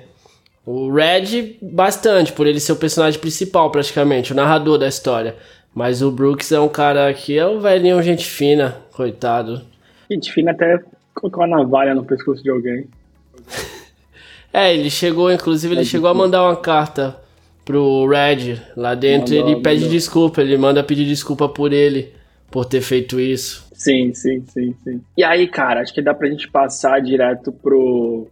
[0.66, 5.36] O Red, bastante, por ele ser o personagem principal, praticamente, o narrador da história.
[5.76, 9.62] Mas o Brooks é um cara que é um velhinho, gente fina, coitado.
[10.10, 10.80] Gente, fina até
[11.14, 12.88] colocar uma navalha no pescoço de alguém.
[14.58, 17.20] É, ele chegou, inclusive, ele chegou a mandar uma carta
[17.66, 19.92] pro Red lá dentro, mandou, ele pede mandou.
[19.92, 22.14] desculpa, ele manda pedir desculpa por ele,
[22.52, 23.68] por ter feito isso.
[23.74, 25.02] Sim, sim, sim, sim.
[25.18, 28.28] E aí, cara, acho que dá pra gente passar direto pro.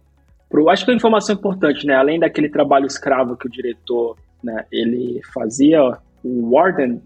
[0.48, 1.94] pro acho que é uma informação importante, né?
[1.94, 5.80] Além daquele trabalho escravo que o diretor né, ele fazia,
[6.22, 7.02] o Warden,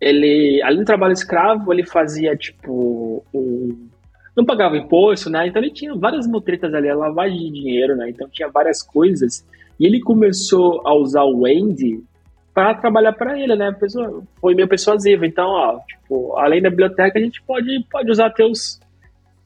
[0.00, 3.88] ele, além do trabalho escravo, ele fazia, tipo, o,
[4.36, 5.46] não pagava imposto, né?
[5.46, 8.10] Então ele tinha várias mutretas ali, lavagem de dinheiro, né?
[8.10, 9.44] Então tinha várias coisas.
[9.78, 12.02] E ele começou a usar o Wendy
[12.54, 13.72] para trabalhar para ele, né?
[13.72, 15.24] Pessoa, foi meio persuasivo.
[15.24, 18.80] Então, ó, tipo, além da biblioteca, a gente pode, pode usar teus,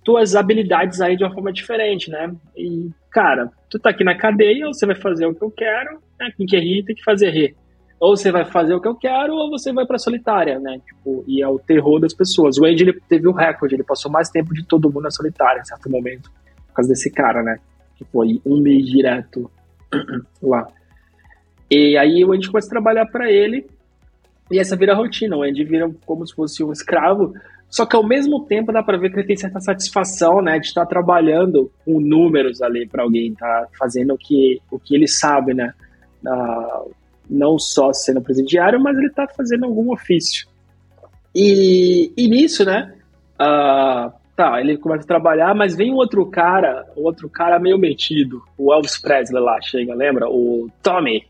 [0.04, 2.32] tuas habilidades aí de uma forma diferente, né?
[2.56, 6.30] E, cara, tu tá aqui na cadeia, você vai fazer o que eu quero, né?
[6.36, 7.56] Quem quer rir tem que fazer rir
[8.00, 10.80] ou você vai fazer o que eu quero, ou você vai pra solitária, né?
[10.86, 12.56] Tipo, e é o terror das pessoas.
[12.56, 15.10] O Andy, ele teve o um recorde, ele passou mais tempo de todo mundo na
[15.10, 16.30] solitária, em certo momento,
[16.68, 17.58] por causa desse cara, né?
[17.96, 19.50] Que foi um mês direto
[20.42, 20.66] lá.
[21.70, 23.66] E aí o Andy começa a trabalhar para ele,
[24.50, 25.36] e essa vira rotina.
[25.36, 27.32] O Andy vira como se fosse um escravo,
[27.68, 30.66] só que ao mesmo tempo dá para ver que ele tem certa satisfação, né, de
[30.66, 35.54] estar trabalhando com números ali para alguém, tá fazendo o que, o que ele sabe,
[35.54, 35.72] né,
[36.26, 36.90] uh,
[37.28, 40.48] não só sendo presidiário, mas ele está fazendo algum ofício.
[41.32, 42.92] E, e nisso, né?
[43.40, 44.12] Uh,
[44.42, 48.72] tá, ele começa a trabalhar, mas vem um outro cara, outro cara meio metido, o
[48.72, 50.28] Elvis Presley lá, chega, lembra?
[50.28, 51.26] O Tommy.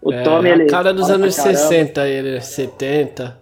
[0.00, 0.66] O é, Tommy, ele.
[0.66, 3.40] cara dos anos 60, ele, 70.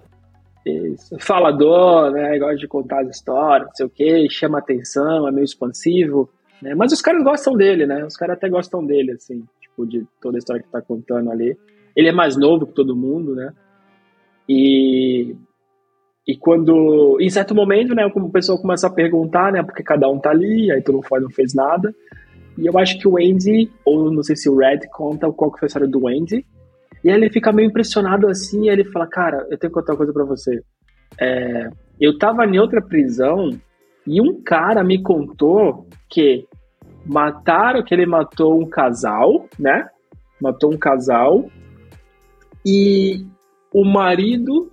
[0.66, 1.16] Isso.
[1.18, 2.38] Falador, né?
[2.38, 6.28] Gosta de contar as histórias, não sei o que, chama atenção, é meio expansivo.
[6.60, 6.74] Né?
[6.74, 8.04] Mas os caras gostam dele, né?
[8.04, 9.42] Os caras até gostam dele, assim
[9.80, 11.56] tipo, de toda a história que tá contando ali.
[11.94, 13.52] Ele é mais novo que todo mundo, né?
[14.48, 15.34] E,
[16.26, 20.18] e quando, em certo momento, né, o pessoal começa a perguntar, né, porque cada um
[20.18, 21.94] tá ali, aí tu não faz, não fez nada.
[22.58, 25.58] E eu acho que o Andy, ou não sei se o Red conta qual que
[25.58, 26.44] foi a história do Andy.
[27.02, 29.98] E ele fica meio impressionado assim, e ele fala, cara, eu tenho que contar uma
[29.98, 30.62] coisa pra você.
[31.18, 33.50] É, eu tava em outra prisão
[34.06, 36.46] e um cara me contou que
[37.06, 39.88] mataram, que ele matou um casal, né?
[40.40, 41.46] Matou um casal
[42.64, 43.26] e
[43.72, 44.70] o marido,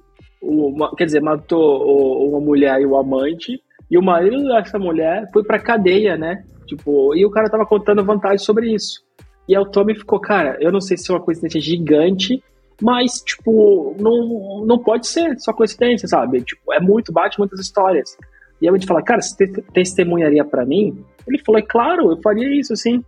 [0.48, 5.43] o, quer dizer, matou uma mulher e o amante e o marido dessa mulher foi
[5.43, 6.43] pra cadeia, né?
[6.66, 9.02] Tipo, e o cara tava contando vantagens sobre isso.
[9.48, 12.43] E aí o Tommy ficou, cara, eu não sei se é uma coincidência gigante,
[12.82, 16.41] mas, tipo, não, não pode ser só coincidência, sabe?
[16.41, 18.18] Tipo, é muito, bate muitas histórias.
[18.62, 21.04] E aí a gente fala, cara, você testemunharia para mim?
[21.28, 23.04] Ele falou, é claro, eu faria isso, sim.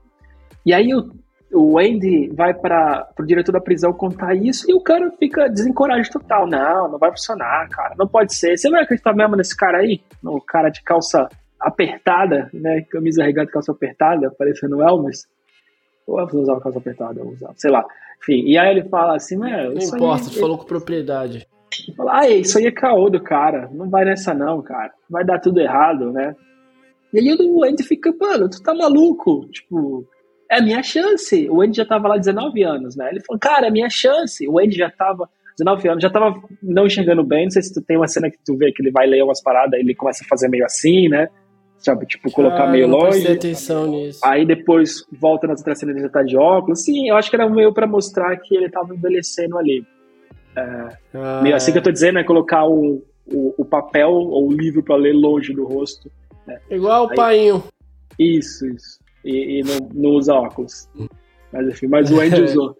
[0.65, 1.11] E aí o,
[1.51, 6.19] o Andy vai para o diretor da prisão contar isso e o cara fica desencorajado
[6.19, 6.47] total.
[6.47, 8.57] Não, não vai funcionar, cara, não pode ser.
[8.57, 10.01] Você vai acreditar mesmo nesse cara aí?
[10.21, 11.27] No cara de calça
[11.59, 12.81] apertada, né?
[12.89, 15.27] Camisa regata, calça apertada, parecendo Elvis.
[16.05, 17.83] Ou Elvis usava calça apertada, eu usava, sei lá.
[18.21, 21.47] Enfim, e aí ele fala assim, Não importa, aí, tu falou com propriedade.
[21.95, 24.91] Fala, ah, isso aí é caô do cara, não vai nessa não, cara.
[25.09, 26.35] Vai dar tudo errado, né?
[27.13, 29.47] E aí o Andy fica, mano, tu tá maluco?
[29.47, 30.05] Tipo,
[30.49, 31.49] é a minha chance.
[31.49, 33.09] O Andy já tava lá 19 anos, né?
[33.11, 34.47] Ele falou, cara, é a minha chance.
[34.47, 37.45] O Andy já tava 19 anos, já tava não enxergando bem.
[37.45, 39.41] Não sei se tu tem uma cena que tu vê que ele vai ler umas
[39.41, 41.29] paradas, ele começa a fazer meio assim, né?
[41.77, 43.25] Sabe, tipo, colocar ah, meio longe.
[43.25, 44.19] atenção nisso.
[44.23, 46.83] Aí depois volta nas outras cenas ele já tá de óculos.
[46.83, 49.85] Sim, eu acho que era meio pra mostrar que ele tava envelhecendo ali.
[50.57, 54.49] É, ah, meio assim que eu tô dizendo, é colocar o, o, o papel ou
[54.49, 56.11] o livro para ler longe do rosto
[56.49, 56.75] é.
[56.75, 57.63] Igual o painho.
[58.17, 58.99] Isso, isso.
[59.23, 60.89] E, e não, não, usa óculos.
[61.51, 62.77] Mas enfim, mas o Andy usou.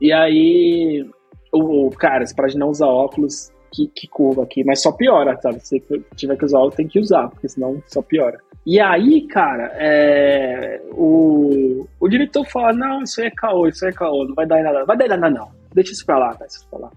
[0.00, 1.06] E aí,
[1.52, 5.60] o, o cara, para não usar óculos, que, que, curva aqui, mas só piora, sabe?
[5.60, 5.82] Se
[6.16, 8.38] tiver que usar óculos, tem que usar, porque senão só piora.
[8.66, 13.90] E aí, cara, é, o, o diretor fala: não, isso aí é caô, isso aí
[13.90, 15.48] é caô, não vai dar em nada, não vai dar em nada, não.
[15.72, 16.90] Deixa isso pra lá, deixa isso pra lá.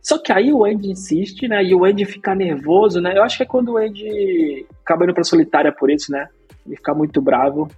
[0.00, 1.62] Só que aí o Andy insiste, né?
[1.64, 3.16] E o Andy fica nervoso, né?
[3.16, 6.28] Eu acho que é quando o Andy acaba indo pra solitária por isso, né?
[6.68, 7.68] Ele fica muito bravo.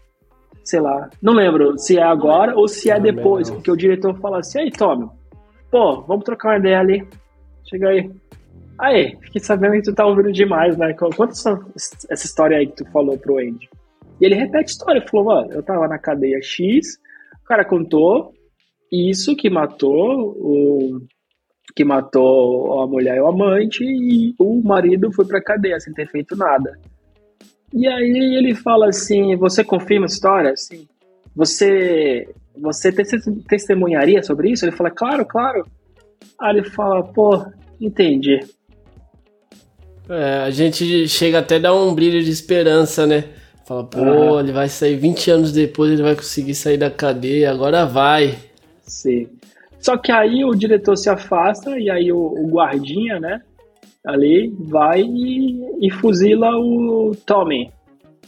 [0.65, 1.09] Sei lá.
[1.23, 3.51] Não lembro se é agora ou se é depois.
[3.51, 5.09] Porque o diretor fala assim: aí, Tommy,
[5.71, 7.09] pô, vamos trocar uma ideia ali.
[7.65, 8.11] Chega aí.
[8.79, 10.95] Aí, fiquei sabendo que tu tá ouvindo demais, né?
[10.95, 11.61] Conta essa,
[12.09, 13.69] essa história aí que tu falou pro Andy.
[14.21, 15.07] E ele repete a história.
[15.09, 16.99] Falou, mano, eu tava na cadeia X,
[17.43, 18.33] o cara contou
[18.91, 21.01] isso que matou o
[21.75, 26.09] que matou a mulher e o amante e o marido foi pra cadeia sem ter
[26.09, 26.77] feito nada.
[27.73, 30.53] E aí ele fala assim: Você confirma a história?
[30.53, 30.87] Assim,
[31.35, 32.93] você, você
[33.49, 34.65] testemunharia sobre isso?
[34.65, 35.67] Ele fala: Claro, claro.
[36.41, 37.45] Aí ele fala: Pô,
[37.81, 38.41] entendi.
[40.09, 43.25] É, a gente chega até a dar um brilho de esperança, né?
[43.65, 44.41] Fala, pô, ah.
[44.41, 48.37] ele vai sair 20 anos depois, ele vai conseguir sair da cadeia, agora vai.
[48.83, 49.29] Sim.
[49.79, 53.41] Só que aí o diretor se afasta e aí o, o guardinha, né?
[54.07, 57.71] Ali vai e, e, fuzila o Tommy,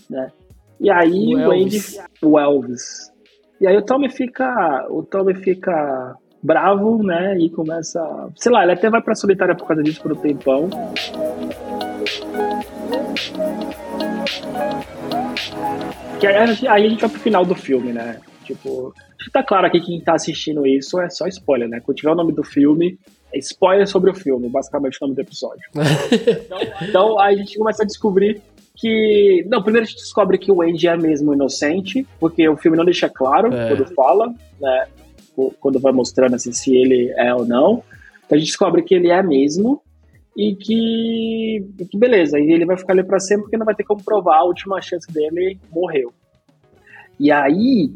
[0.08, 0.30] né?
[0.78, 1.80] E aí o, o Andy,
[2.22, 3.10] o Elvis.
[3.58, 7.38] E aí o Tommy fica, o Tommy fica bravo, né?
[7.38, 8.00] E começa,
[8.36, 10.68] sei lá, ele até vai para solitária por causa disso por um tempão.
[16.20, 16.36] Que aí,
[16.68, 18.20] aí a gente vai pro final do filme, né?
[18.44, 18.92] Tipo,
[19.32, 21.80] tá claro aqui que quem tá assistindo isso é só spoiler, né?
[21.80, 22.98] Quando tiver o nome do filme,
[23.38, 25.62] spoiler sobre o filme, basicamente o nome do episódio.
[26.44, 28.40] então, então a gente começa a descobrir
[28.76, 29.46] que.
[29.48, 32.84] Não, primeiro a gente descobre que o Andy é mesmo inocente, porque o filme não
[32.84, 33.68] deixa claro é.
[33.68, 34.86] quando fala, né?
[35.60, 37.82] Quando vai mostrando assim, se ele é ou não.
[38.26, 39.82] Então a gente descobre que ele é mesmo
[40.36, 43.74] e que, e que beleza, e ele vai ficar ali pra sempre porque não vai
[43.74, 46.12] ter como provar, a última chance dele morreu.
[47.20, 47.92] E aí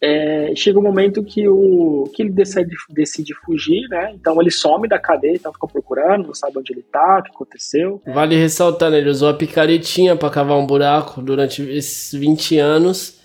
[0.00, 4.12] é, chega um momento que, o, que ele decide, decide fugir, né?
[4.14, 7.30] Então ele some da cadeia, então ficou procurando, não sabe onde ele tá, o que
[7.30, 8.00] aconteceu.
[8.06, 8.98] Vale ressaltar, né?
[8.98, 13.18] Ele usou a picaretinha para cavar um buraco durante esses 20 anos.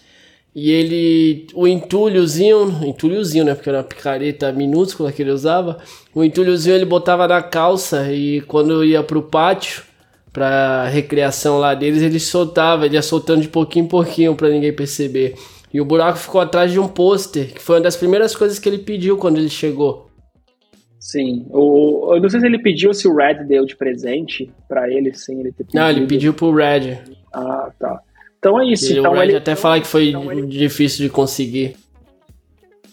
[0.55, 3.55] E ele, o entulhozinho, entulhozinho, né?
[3.55, 5.79] Porque era uma picareta minúscula que ele usava.
[6.13, 9.83] O entulhozinho ele botava na calça e quando ia pro pátio,
[10.31, 14.73] pra recreação lá deles, ele soltava, ele ia soltando de pouquinho em pouquinho para ninguém
[14.73, 15.35] perceber.
[15.73, 18.69] E o buraco ficou atrás de um pôster, que foi uma das primeiras coisas que
[18.69, 20.07] ele pediu quando ele chegou.
[20.99, 21.47] Sim.
[21.49, 25.13] O, eu não sei se ele pediu se o Red deu de presente para ele,
[25.13, 25.75] sem ele ter pedido.
[25.75, 26.99] Não, ele pediu pro Red.
[27.33, 27.99] Ah, tá.
[28.37, 28.93] Então é isso.
[28.93, 30.45] E então o Red ele até fala que foi então ele...
[30.45, 31.75] difícil de conseguir.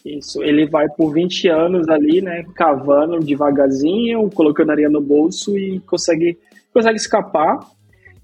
[0.04, 5.78] Isso, ele vai por 20 anos ali, né, cavando devagarzinho, colocando areia no bolso e
[5.80, 6.38] consegue,
[6.72, 7.60] consegue escapar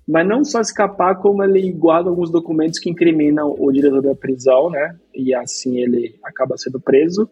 [0.06, 4.70] mas não só escapar, como ele guarda alguns documentos que incriminam o diretor da prisão,
[4.70, 4.96] né?
[5.12, 7.28] E assim ele acaba sendo preso.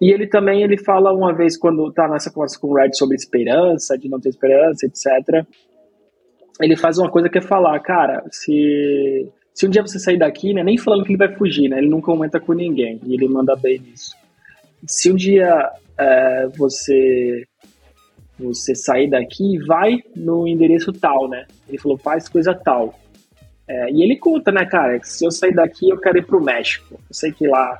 [0.00, 3.16] E ele também ele fala uma vez quando tá nessa conversa com o Red sobre
[3.16, 5.44] esperança, de não ter esperança, etc.
[6.60, 10.54] Ele faz uma coisa que é falar, cara, se se um dia você sair daqui,
[10.54, 11.78] né, nem falando que ele vai fugir, né?
[11.78, 14.16] Ele nunca comenta com ninguém e ele manda bem nisso.
[14.86, 17.44] Se um dia é, você
[18.40, 21.46] você sair daqui e vai no endereço tal, né?
[21.68, 22.98] Ele falou, faz coisa tal.
[23.68, 26.42] É, e ele conta, né, cara, que se eu sair daqui eu quero ir pro
[26.42, 26.94] México.
[26.94, 27.78] Eu sei que lá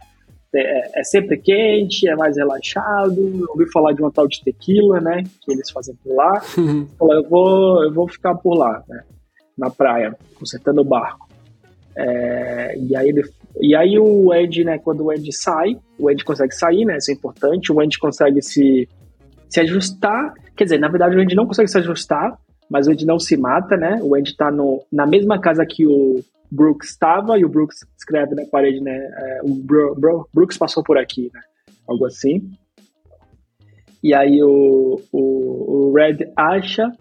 [0.55, 3.19] é, é sempre quente, é mais relaxado.
[3.19, 6.41] Eu ouvi falar de uma tal de tequila, né, que eles fazem por lá.
[6.99, 9.03] Falou, eu vou, eu vou ficar por lá, né,
[9.59, 11.29] na praia, consertando o barco.
[11.97, 13.23] É, e aí ele
[13.61, 17.11] e aí o Ed, né, quando o Ed sai, o Ed consegue sair, né, isso
[17.11, 18.89] é importante, o Ed consegue se,
[19.49, 22.39] se ajustar Quer dizer, na verdade o Andy não consegue se ajustar,
[22.69, 23.99] mas o Andy não se mata, né?
[24.03, 28.35] O Andy tá no, na mesma casa que o Brooks estava, e o Brooks escreve
[28.35, 28.93] na parede, né?
[28.95, 31.41] É, o Bro, Bro, Brooks passou por aqui, né?
[31.89, 32.51] Algo assim.
[34.03, 36.93] E aí o, o, o Red acha,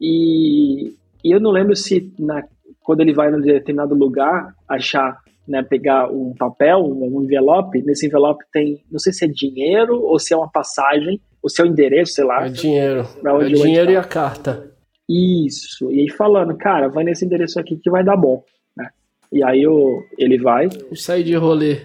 [0.00, 0.94] e,
[1.24, 2.44] e, eu não lembro se na,
[2.84, 8.44] quando ele vai num determinado lugar achar, né, pegar um papel, um envelope, nesse envelope
[8.52, 12.24] tem, não sei se é dinheiro ou se é uma passagem o seu endereço, sei
[12.24, 12.46] lá.
[12.46, 13.06] É dinheiro.
[13.24, 14.70] É dinheiro e a carta.
[15.08, 15.90] Isso.
[15.90, 18.44] E aí falando, cara, vai nesse endereço aqui que vai dar bom.
[18.76, 18.88] Né?
[19.32, 20.68] E aí o, ele vai.
[20.94, 21.82] Sair de rolê.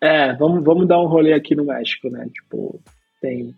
[0.00, 2.26] É, vamos, vamos dar um rolê aqui no México, né?
[2.32, 2.80] Tipo,
[3.20, 3.54] tem.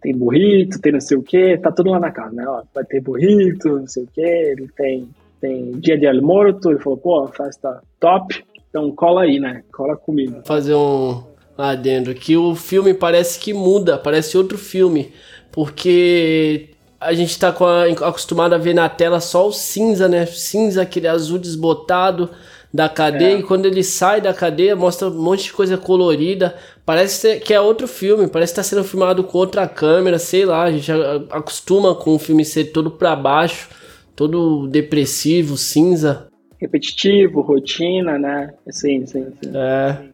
[0.00, 2.44] Tem burrito, tem não sei o que, tá tudo lá na casa, né?
[2.46, 5.08] Ó, vai ter burrito, não sei o que, ele tem,
[5.40, 9.62] tem dia de almoço, ele falou, pô, festa top, então cola aí, né?
[9.72, 10.42] Cola comigo.
[10.44, 11.22] Fazer um,
[11.56, 15.12] adendo que o filme parece que muda, parece outro filme,
[15.50, 20.24] porque a gente tá a, acostumado a ver na tela só o cinza, né?
[20.26, 22.30] Cinza, aquele azul desbotado
[22.72, 23.38] da cadeia, é.
[23.40, 26.54] e quando ele sai da cadeia mostra um monte de coisa colorida.
[26.86, 30.62] Parece que é outro filme, parece que tá sendo filmado com outra câmera, sei lá,
[30.64, 30.90] a gente
[31.30, 33.68] acostuma com o filme ser todo para baixo,
[34.16, 36.28] todo depressivo, cinza.
[36.58, 38.54] Repetitivo, rotina, né?
[38.70, 39.50] Sim, sim, sim.
[39.54, 40.12] É.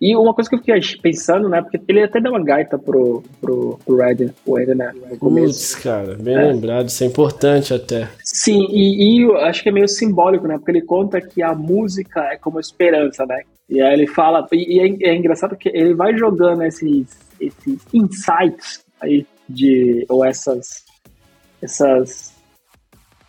[0.00, 1.62] E uma coisa que eu fiquei pensando, né?
[1.62, 4.92] Porque ele até deu uma gaita pro, pro, pro Red, o Ed, né?
[5.10, 5.52] No começo.
[5.52, 6.52] Putz, cara, bem é.
[6.52, 8.08] lembrado, isso é importante até.
[8.22, 10.56] Sim, e, e acho que é meio simbólico, né?
[10.58, 13.40] Porque ele conta que a música é como esperança, né?
[13.68, 17.80] E aí ele fala, e, e é, é, engraçado que ele vai jogando esses, esses
[17.92, 20.84] insights aí de, ou essas,
[21.62, 22.35] essas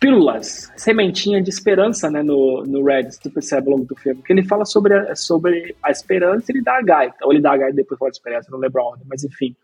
[0.00, 4.22] pílulas, sementinha de esperança, né, no, no Red, se tu percebe ao longo do filme,
[4.22, 7.40] que ele fala sobre a, sobre a esperança e ele dá a gaita, ou ele
[7.40, 9.54] dá a gaita depois fala de esperança, não lembro a ordem, mas enfim.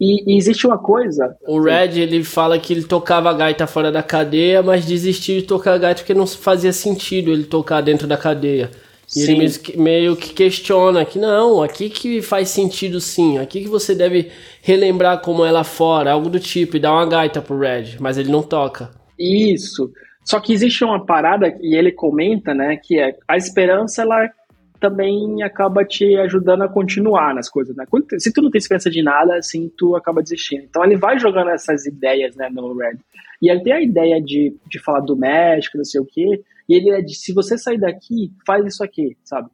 [0.00, 1.36] E, e, existe uma coisa...
[1.44, 5.42] O Red, ele fala que ele tocava a gaita fora da cadeia, mas desistiu de
[5.42, 8.70] tocar a gaita porque não fazia sentido ele tocar dentro da cadeia.
[9.08, 9.32] E sim.
[9.32, 14.30] ele meio que questiona que não, aqui que faz sentido sim, aqui que você deve
[14.60, 18.30] relembrar como ela fora, algo do tipo, e dar uma gaita pro Red, mas ele
[18.30, 18.97] não toca.
[19.18, 19.92] Isso.
[20.24, 24.30] Só que existe uma parada, e ele comenta, né, que é a esperança, ela
[24.78, 27.84] também acaba te ajudando a continuar nas coisas, né?
[28.18, 30.64] Se tu não tem esperança de nada, assim, tu acaba desistindo.
[30.64, 32.98] Então ele vai jogando essas ideias, né, no Red.
[33.42, 36.74] E ele tem a ideia de, de falar do México, não sei o quê, e
[36.74, 39.48] ele é de, se você sair daqui, faz isso aqui, sabe?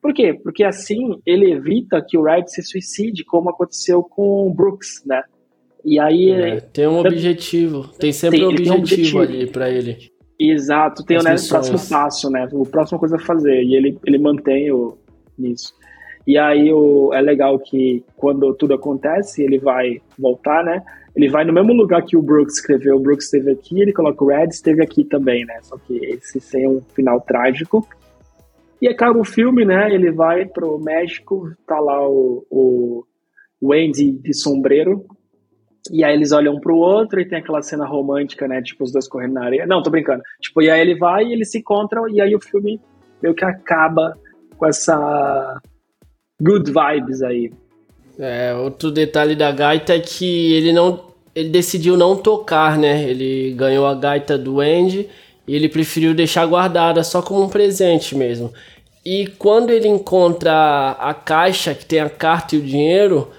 [0.00, 0.32] Por quê?
[0.32, 5.22] Porque assim ele evita que o Red se suicide, como aconteceu com o Brooks, né?
[5.84, 6.30] E aí.
[6.30, 7.88] É, tem um objetivo.
[7.98, 10.10] Tem sempre tem, um, objetivo um objetivo ali para ele.
[10.38, 12.48] Exato, tem o né, próximo passo, né?
[12.52, 13.62] O próximo coisa a fazer.
[13.62, 14.96] E ele, ele mantém o,
[15.38, 15.74] nisso.
[16.26, 20.82] E aí o, é legal que quando tudo acontece, ele vai voltar, né?
[21.14, 22.96] Ele vai no mesmo lugar que o Brooks escreveu.
[22.96, 25.58] O Brooks esteve aqui, ele coloca o Red, esteve aqui também, né?
[25.62, 27.86] Só que esse sem um final trágico.
[28.80, 29.92] E acaba o filme, né?
[29.92, 33.04] Ele vai pro México, tá lá o, o
[33.62, 35.04] Wendy de sombreiro,
[35.90, 38.60] e aí eles olham um pro outro e tem aquela cena romântica, né?
[38.60, 39.66] Tipo, os dois correndo na areia.
[39.66, 40.22] Não, tô brincando.
[40.40, 42.80] Tipo, e aí ele vai e eles se encontram e aí o filme
[43.22, 44.16] meio que acaba
[44.56, 45.60] com essa
[46.40, 47.50] good vibes aí.
[48.18, 51.08] É, outro detalhe da gaita é que ele não.
[51.34, 53.08] Ele decidiu não tocar, né?
[53.08, 55.08] Ele ganhou a gaita do Andy
[55.46, 58.52] e ele preferiu deixar guardada só como um presente mesmo.
[59.04, 63.30] E quando ele encontra a caixa que tem a carta e o dinheiro,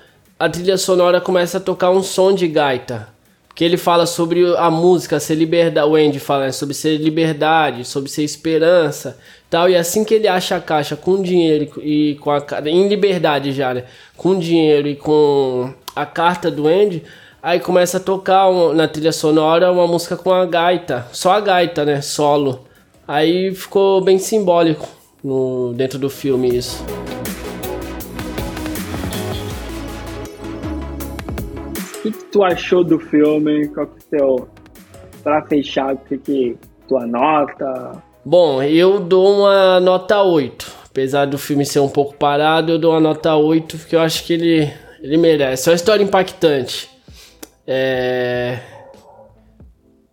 [0.41, 3.07] a trilha sonora começa a tocar um som de gaita.
[3.53, 5.87] Que ele fala sobre a música, ser liberdade.
[5.87, 9.19] O Andy fala né, sobre ser liberdade, sobre ser esperança
[9.51, 9.69] tal.
[9.69, 12.43] E assim que ele acha a caixa com dinheiro e com a.
[12.65, 13.83] em liberdade já, né?
[14.17, 17.03] Com dinheiro e com a carta do Andy.
[17.43, 21.05] Aí começa a tocar na trilha sonora uma música com a gaita.
[21.11, 22.01] Só a gaita, né?
[22.01, 22.65] Solo.
[23.07, 24.87] Aí ficou bem simbólico
[25.23, 26.83] no, dentro do filme isso.
[32.31, 33.67] Tu achou do filme?
[33.67, 34.47] Qual que é teu.
[35.21, 36.57] Pra fechar, o que, que
[36.87, 38.01] tua nota?
[38.25, 40.81] Bom, eu dou uma nota 8.
[40.89, 44.25] Apesar do filme ser um pouco parado, eu dou uma nota 8, porque eu acho
[44.25, 44.71] que ele,
[45.01, 45.69] ele merece.
[45.69, 46.89] É uma história impactante.
[47.67, 48.59] É...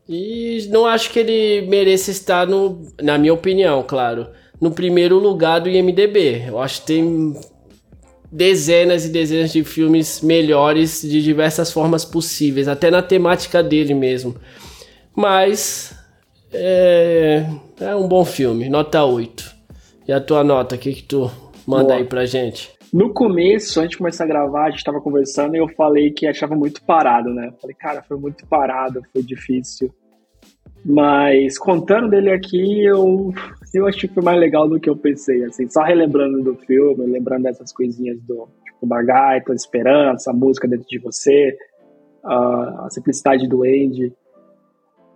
[0.09, 4.29] E não acho que ele mereça estar no, na minha opinião, claro,
[4.61, 6.45] no primeiro lugar do IMDB.
[6.49, 7.35] Eu acho que tem
[8.31, 14.37] dezenas e dezenas de filmes melhores de diversas formas possíveis, até na temática dele mesmo.
[15.15, 15.95] Mas
[16.53, 17.45] é,
[17.81, 19.57] é um bom filme, nota 8.
[20.07, 21.31] E a tua nota, o que, que tu
[21.67, 21.97] manda Boa.
[21.97, 22.71] aí pra gente?
[22.93, 26.27] No começo, antes de começar a gravar, a gente tava conversando e eu falei que
[26.27, 27.53] achava muito parado, né?
[27.61, 29.93] Falei, cara, foi muito parado, foi difícil.
[30.85, 33.33] Mas contando dele aqui, eu,
[33.75, 37.07] eu acho que foi mais legal do que eu pensei, assim, só relembrando do filme,
[37.07, 41.57] lembrando dessas coisinhas do tipo, da gaita, esperança, a música dentro de você,
[42.25, 44.13] uh, a simplicidade do Andy.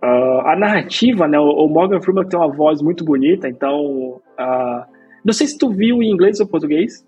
[0.03, 1.39] Uh, a narrativa, né?
[1.39, 4.21] O, Morgan Freeman tem uma voz muito bonita, então.
[4.37, 4.93] Uh,
[5.23, 7.07] não sei se tu viu em inglês ou português.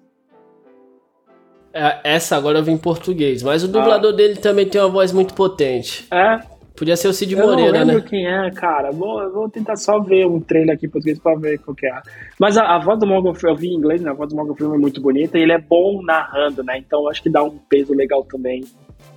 [1.73, 4.15] É, essa agora eu vi em português, mas o dublador ah.
[4.15, 6.07] dele também tem uma voz muito potente.
[6.09, 6.39] É,
[6.75, 7.67] Podia ser o Cid Moreira, né?
[7.67, 8.09] Eu não lembro né?
[8.09, 8.91] quem é, cara.
[8.91, 12.01] Vou, vou tentar só ver um trailer aqui em português pra ver qual que é.
[12.37, 14.11] Mas a, a voz do Morgan Freeman, eu vi em inglês, né?
[14.11, 16.77] A voz do Morgan Freeman é muito bonita e ele é bom narrando, né?
[16.77, 18.65] Então acho que dá um peso legal também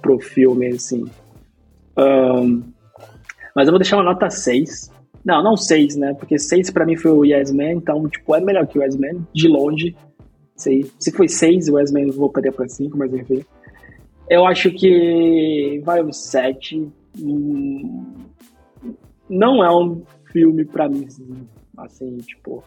[0.00, 1.04] pro filme, assim.
[1.96, 2.62] Um,
[3.54, 4.92] mas eu vou deixar uma nota 6.
[5.24, 6.14] Não, não 6, né?
[6.14, 8.96] Porque 6 pra mim foi o Yes Man, então, tipo, é melhor que o Yes
[8.96, 9.96] Man, de longe.
[10.54, 10.88] Sei.
[10.96, 13.44] Se foi 6, o Yes Man eu vou perder pra 5, mas enfim.
[14.30, 16.88] Eu acho que vai um 7
[19.29, 20.03] não é um
[20.33, 21.07] filme para mim,
[21.77, 22.62] assim, tipo.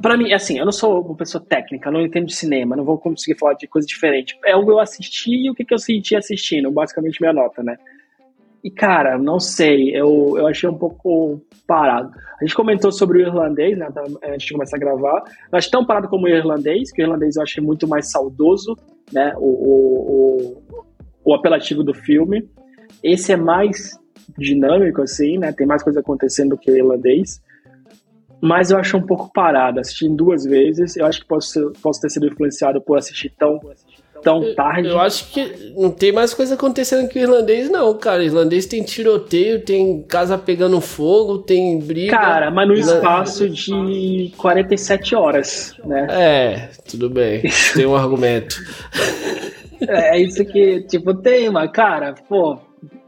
[0.00, 2.98] Para mim, assim, eu não sou uma pessoa técnica, não entendo de cinema, não vou
[2.98, 4.36] conseguir falar de coisa diferente.
[4.44, 7.76] É o que eu assisti e o que eu senti assistindo, basicamente minha nota, né?
[8.62, 12.10] E, cara, não sei, eu, eu achei um pouco parado.
[12.40, 13.88] A gente comentou sobre o irlandês, né,
[14.24, 15.22] antes de começar a gravar.
[15.52, 18.76] Eu acho tão parado como o irlandês, que o irlandês eu achei muito mais saudoso,
[19.12, 20.82] né, o, o, o,
[21.24, 22.48] o apelativo do filme.
[23.02, 23.98] Esse é mais
[24.36, 25.52] dinâmico, assim, né?
[25.52, 27.40] Tem mais coisa acontecendo do que o irlandês.
[28.40, 29.80] Mas eu acho um pouco parado.
[29.80, 30.96] Assisti duas vezes.
[30.96, 33.60] Eu acho que posso, ser, posso ter sido influenciado por assistir tão,
[34.22, 34.88] tão tarde.
[34.88, 38.22] Eu acho que não tem mais coisa acontecendo que o irlandês, não, cara.
[38.22, 42.16] O irlandês tem tiroteio, tem casa pegando fogo, tem briga.
[42.16, 46.06] Cara, mas no espaço de 47 horas, né?
[46.10, 47.42] É, tudo bem.
[47.74, 48.56] tem um argumento.
[49.80, 52.58] É isso que, tipo, tem, mas, cara, pô,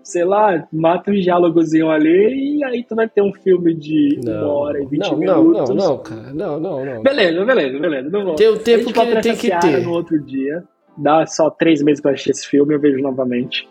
[0.03, 4.33] sei lá, mata um diálogozinho ali e aí tu vai ter um filme de Não,
[4.45, 5.69] uma hora e vinte não, minutos.
[5.71, 6.33] não, não, não, cara.
[6.33, 7.03] Não, não, não.
[7.03, 8.11] Beleza, beleza, beleza.
[8.11, 8.35] Não vou.
[8.35, 9.83] Tem o tempo que tem que ter.
[9.83, 10.65] No outro dia.
[10.97, 13.67] Dá só três meses pra assistir esse filme, eu vejo novamente.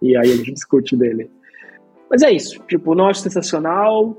[0.00, 1.30] E aí a gente discute dele.
[2.10, 2.62] Mas é isso.
[2.68, 4.16] Tipo, não acho sensacional.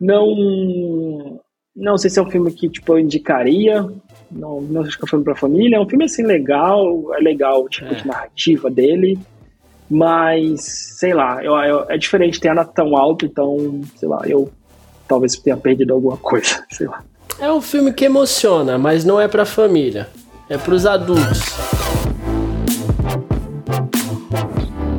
[0.00, 1.40] Não.
[1.74, 3.82] Não sei se é um filme que tipo, eu indicaria.
[4.30, 5.76] Não, não acho que é um filme pra família.
[5.76, 7.14] É um filme assim legal.
[7.14, 7.94] É legal o tipo É.
[7.94, 9.18] de narrativa dele.
[9.88, 10.62] Mas,
[10.98, 14.50] sei lá, eu, eu- é diferente ter a nota tão alta, então, sei lá, eu
[15.08, 17.02] talvez tenha perdido alguma coisa, sei lá.
[17.38, 20.08] É um filme que emociona, mas não é pra família.
[20.48, 21.40] É pros adultos.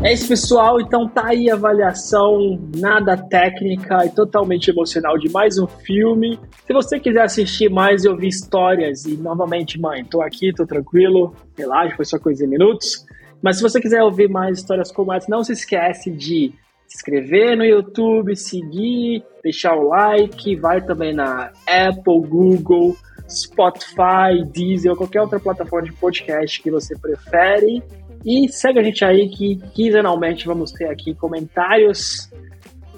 [0.03, 0.79] É isso, pessoal.
[0.79, 6.39] Então tá aí a avaliação nada técnica e totalmente emocional de mais um filme.
[6.65, 11.33] Se você quiser assistir mais e ouvir histórias, e novamente, mãe, tô aqui, tô tranquilo,
[11.57, 13.05] relaxa, foi só coisa em minutos.
[13.41, 16.53] Mas se você quiser ouvir mais histórias como essa, não se esquece de
[16.87, 22.95] se inscrever no YouTube, seguir, deixar o like, vai também na Apple, Google,
[23.29, 27.83] Spotify, Deezer qualquer outra plataforma de podcast que você prefere.
[28.25, 32.29] E segue a gente aí que quinzenalmente vamos ter aqui comentários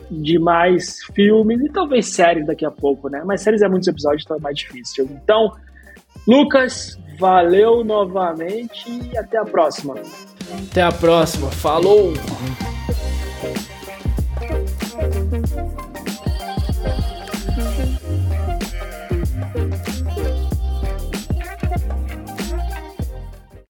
[0.09, 3.21] de mais filmes e talvez séries daqui a pouco, né?
[3.25, 5.07] Mas séries é muitos episódios, então é mais difícil.
[5.11, 5.51] Então,
[6.27, 9.95] Lucas, valeu novamente e até a próxima.
[10.71, 11.49] Até a próxima.
[11.49, 12.13] Falou!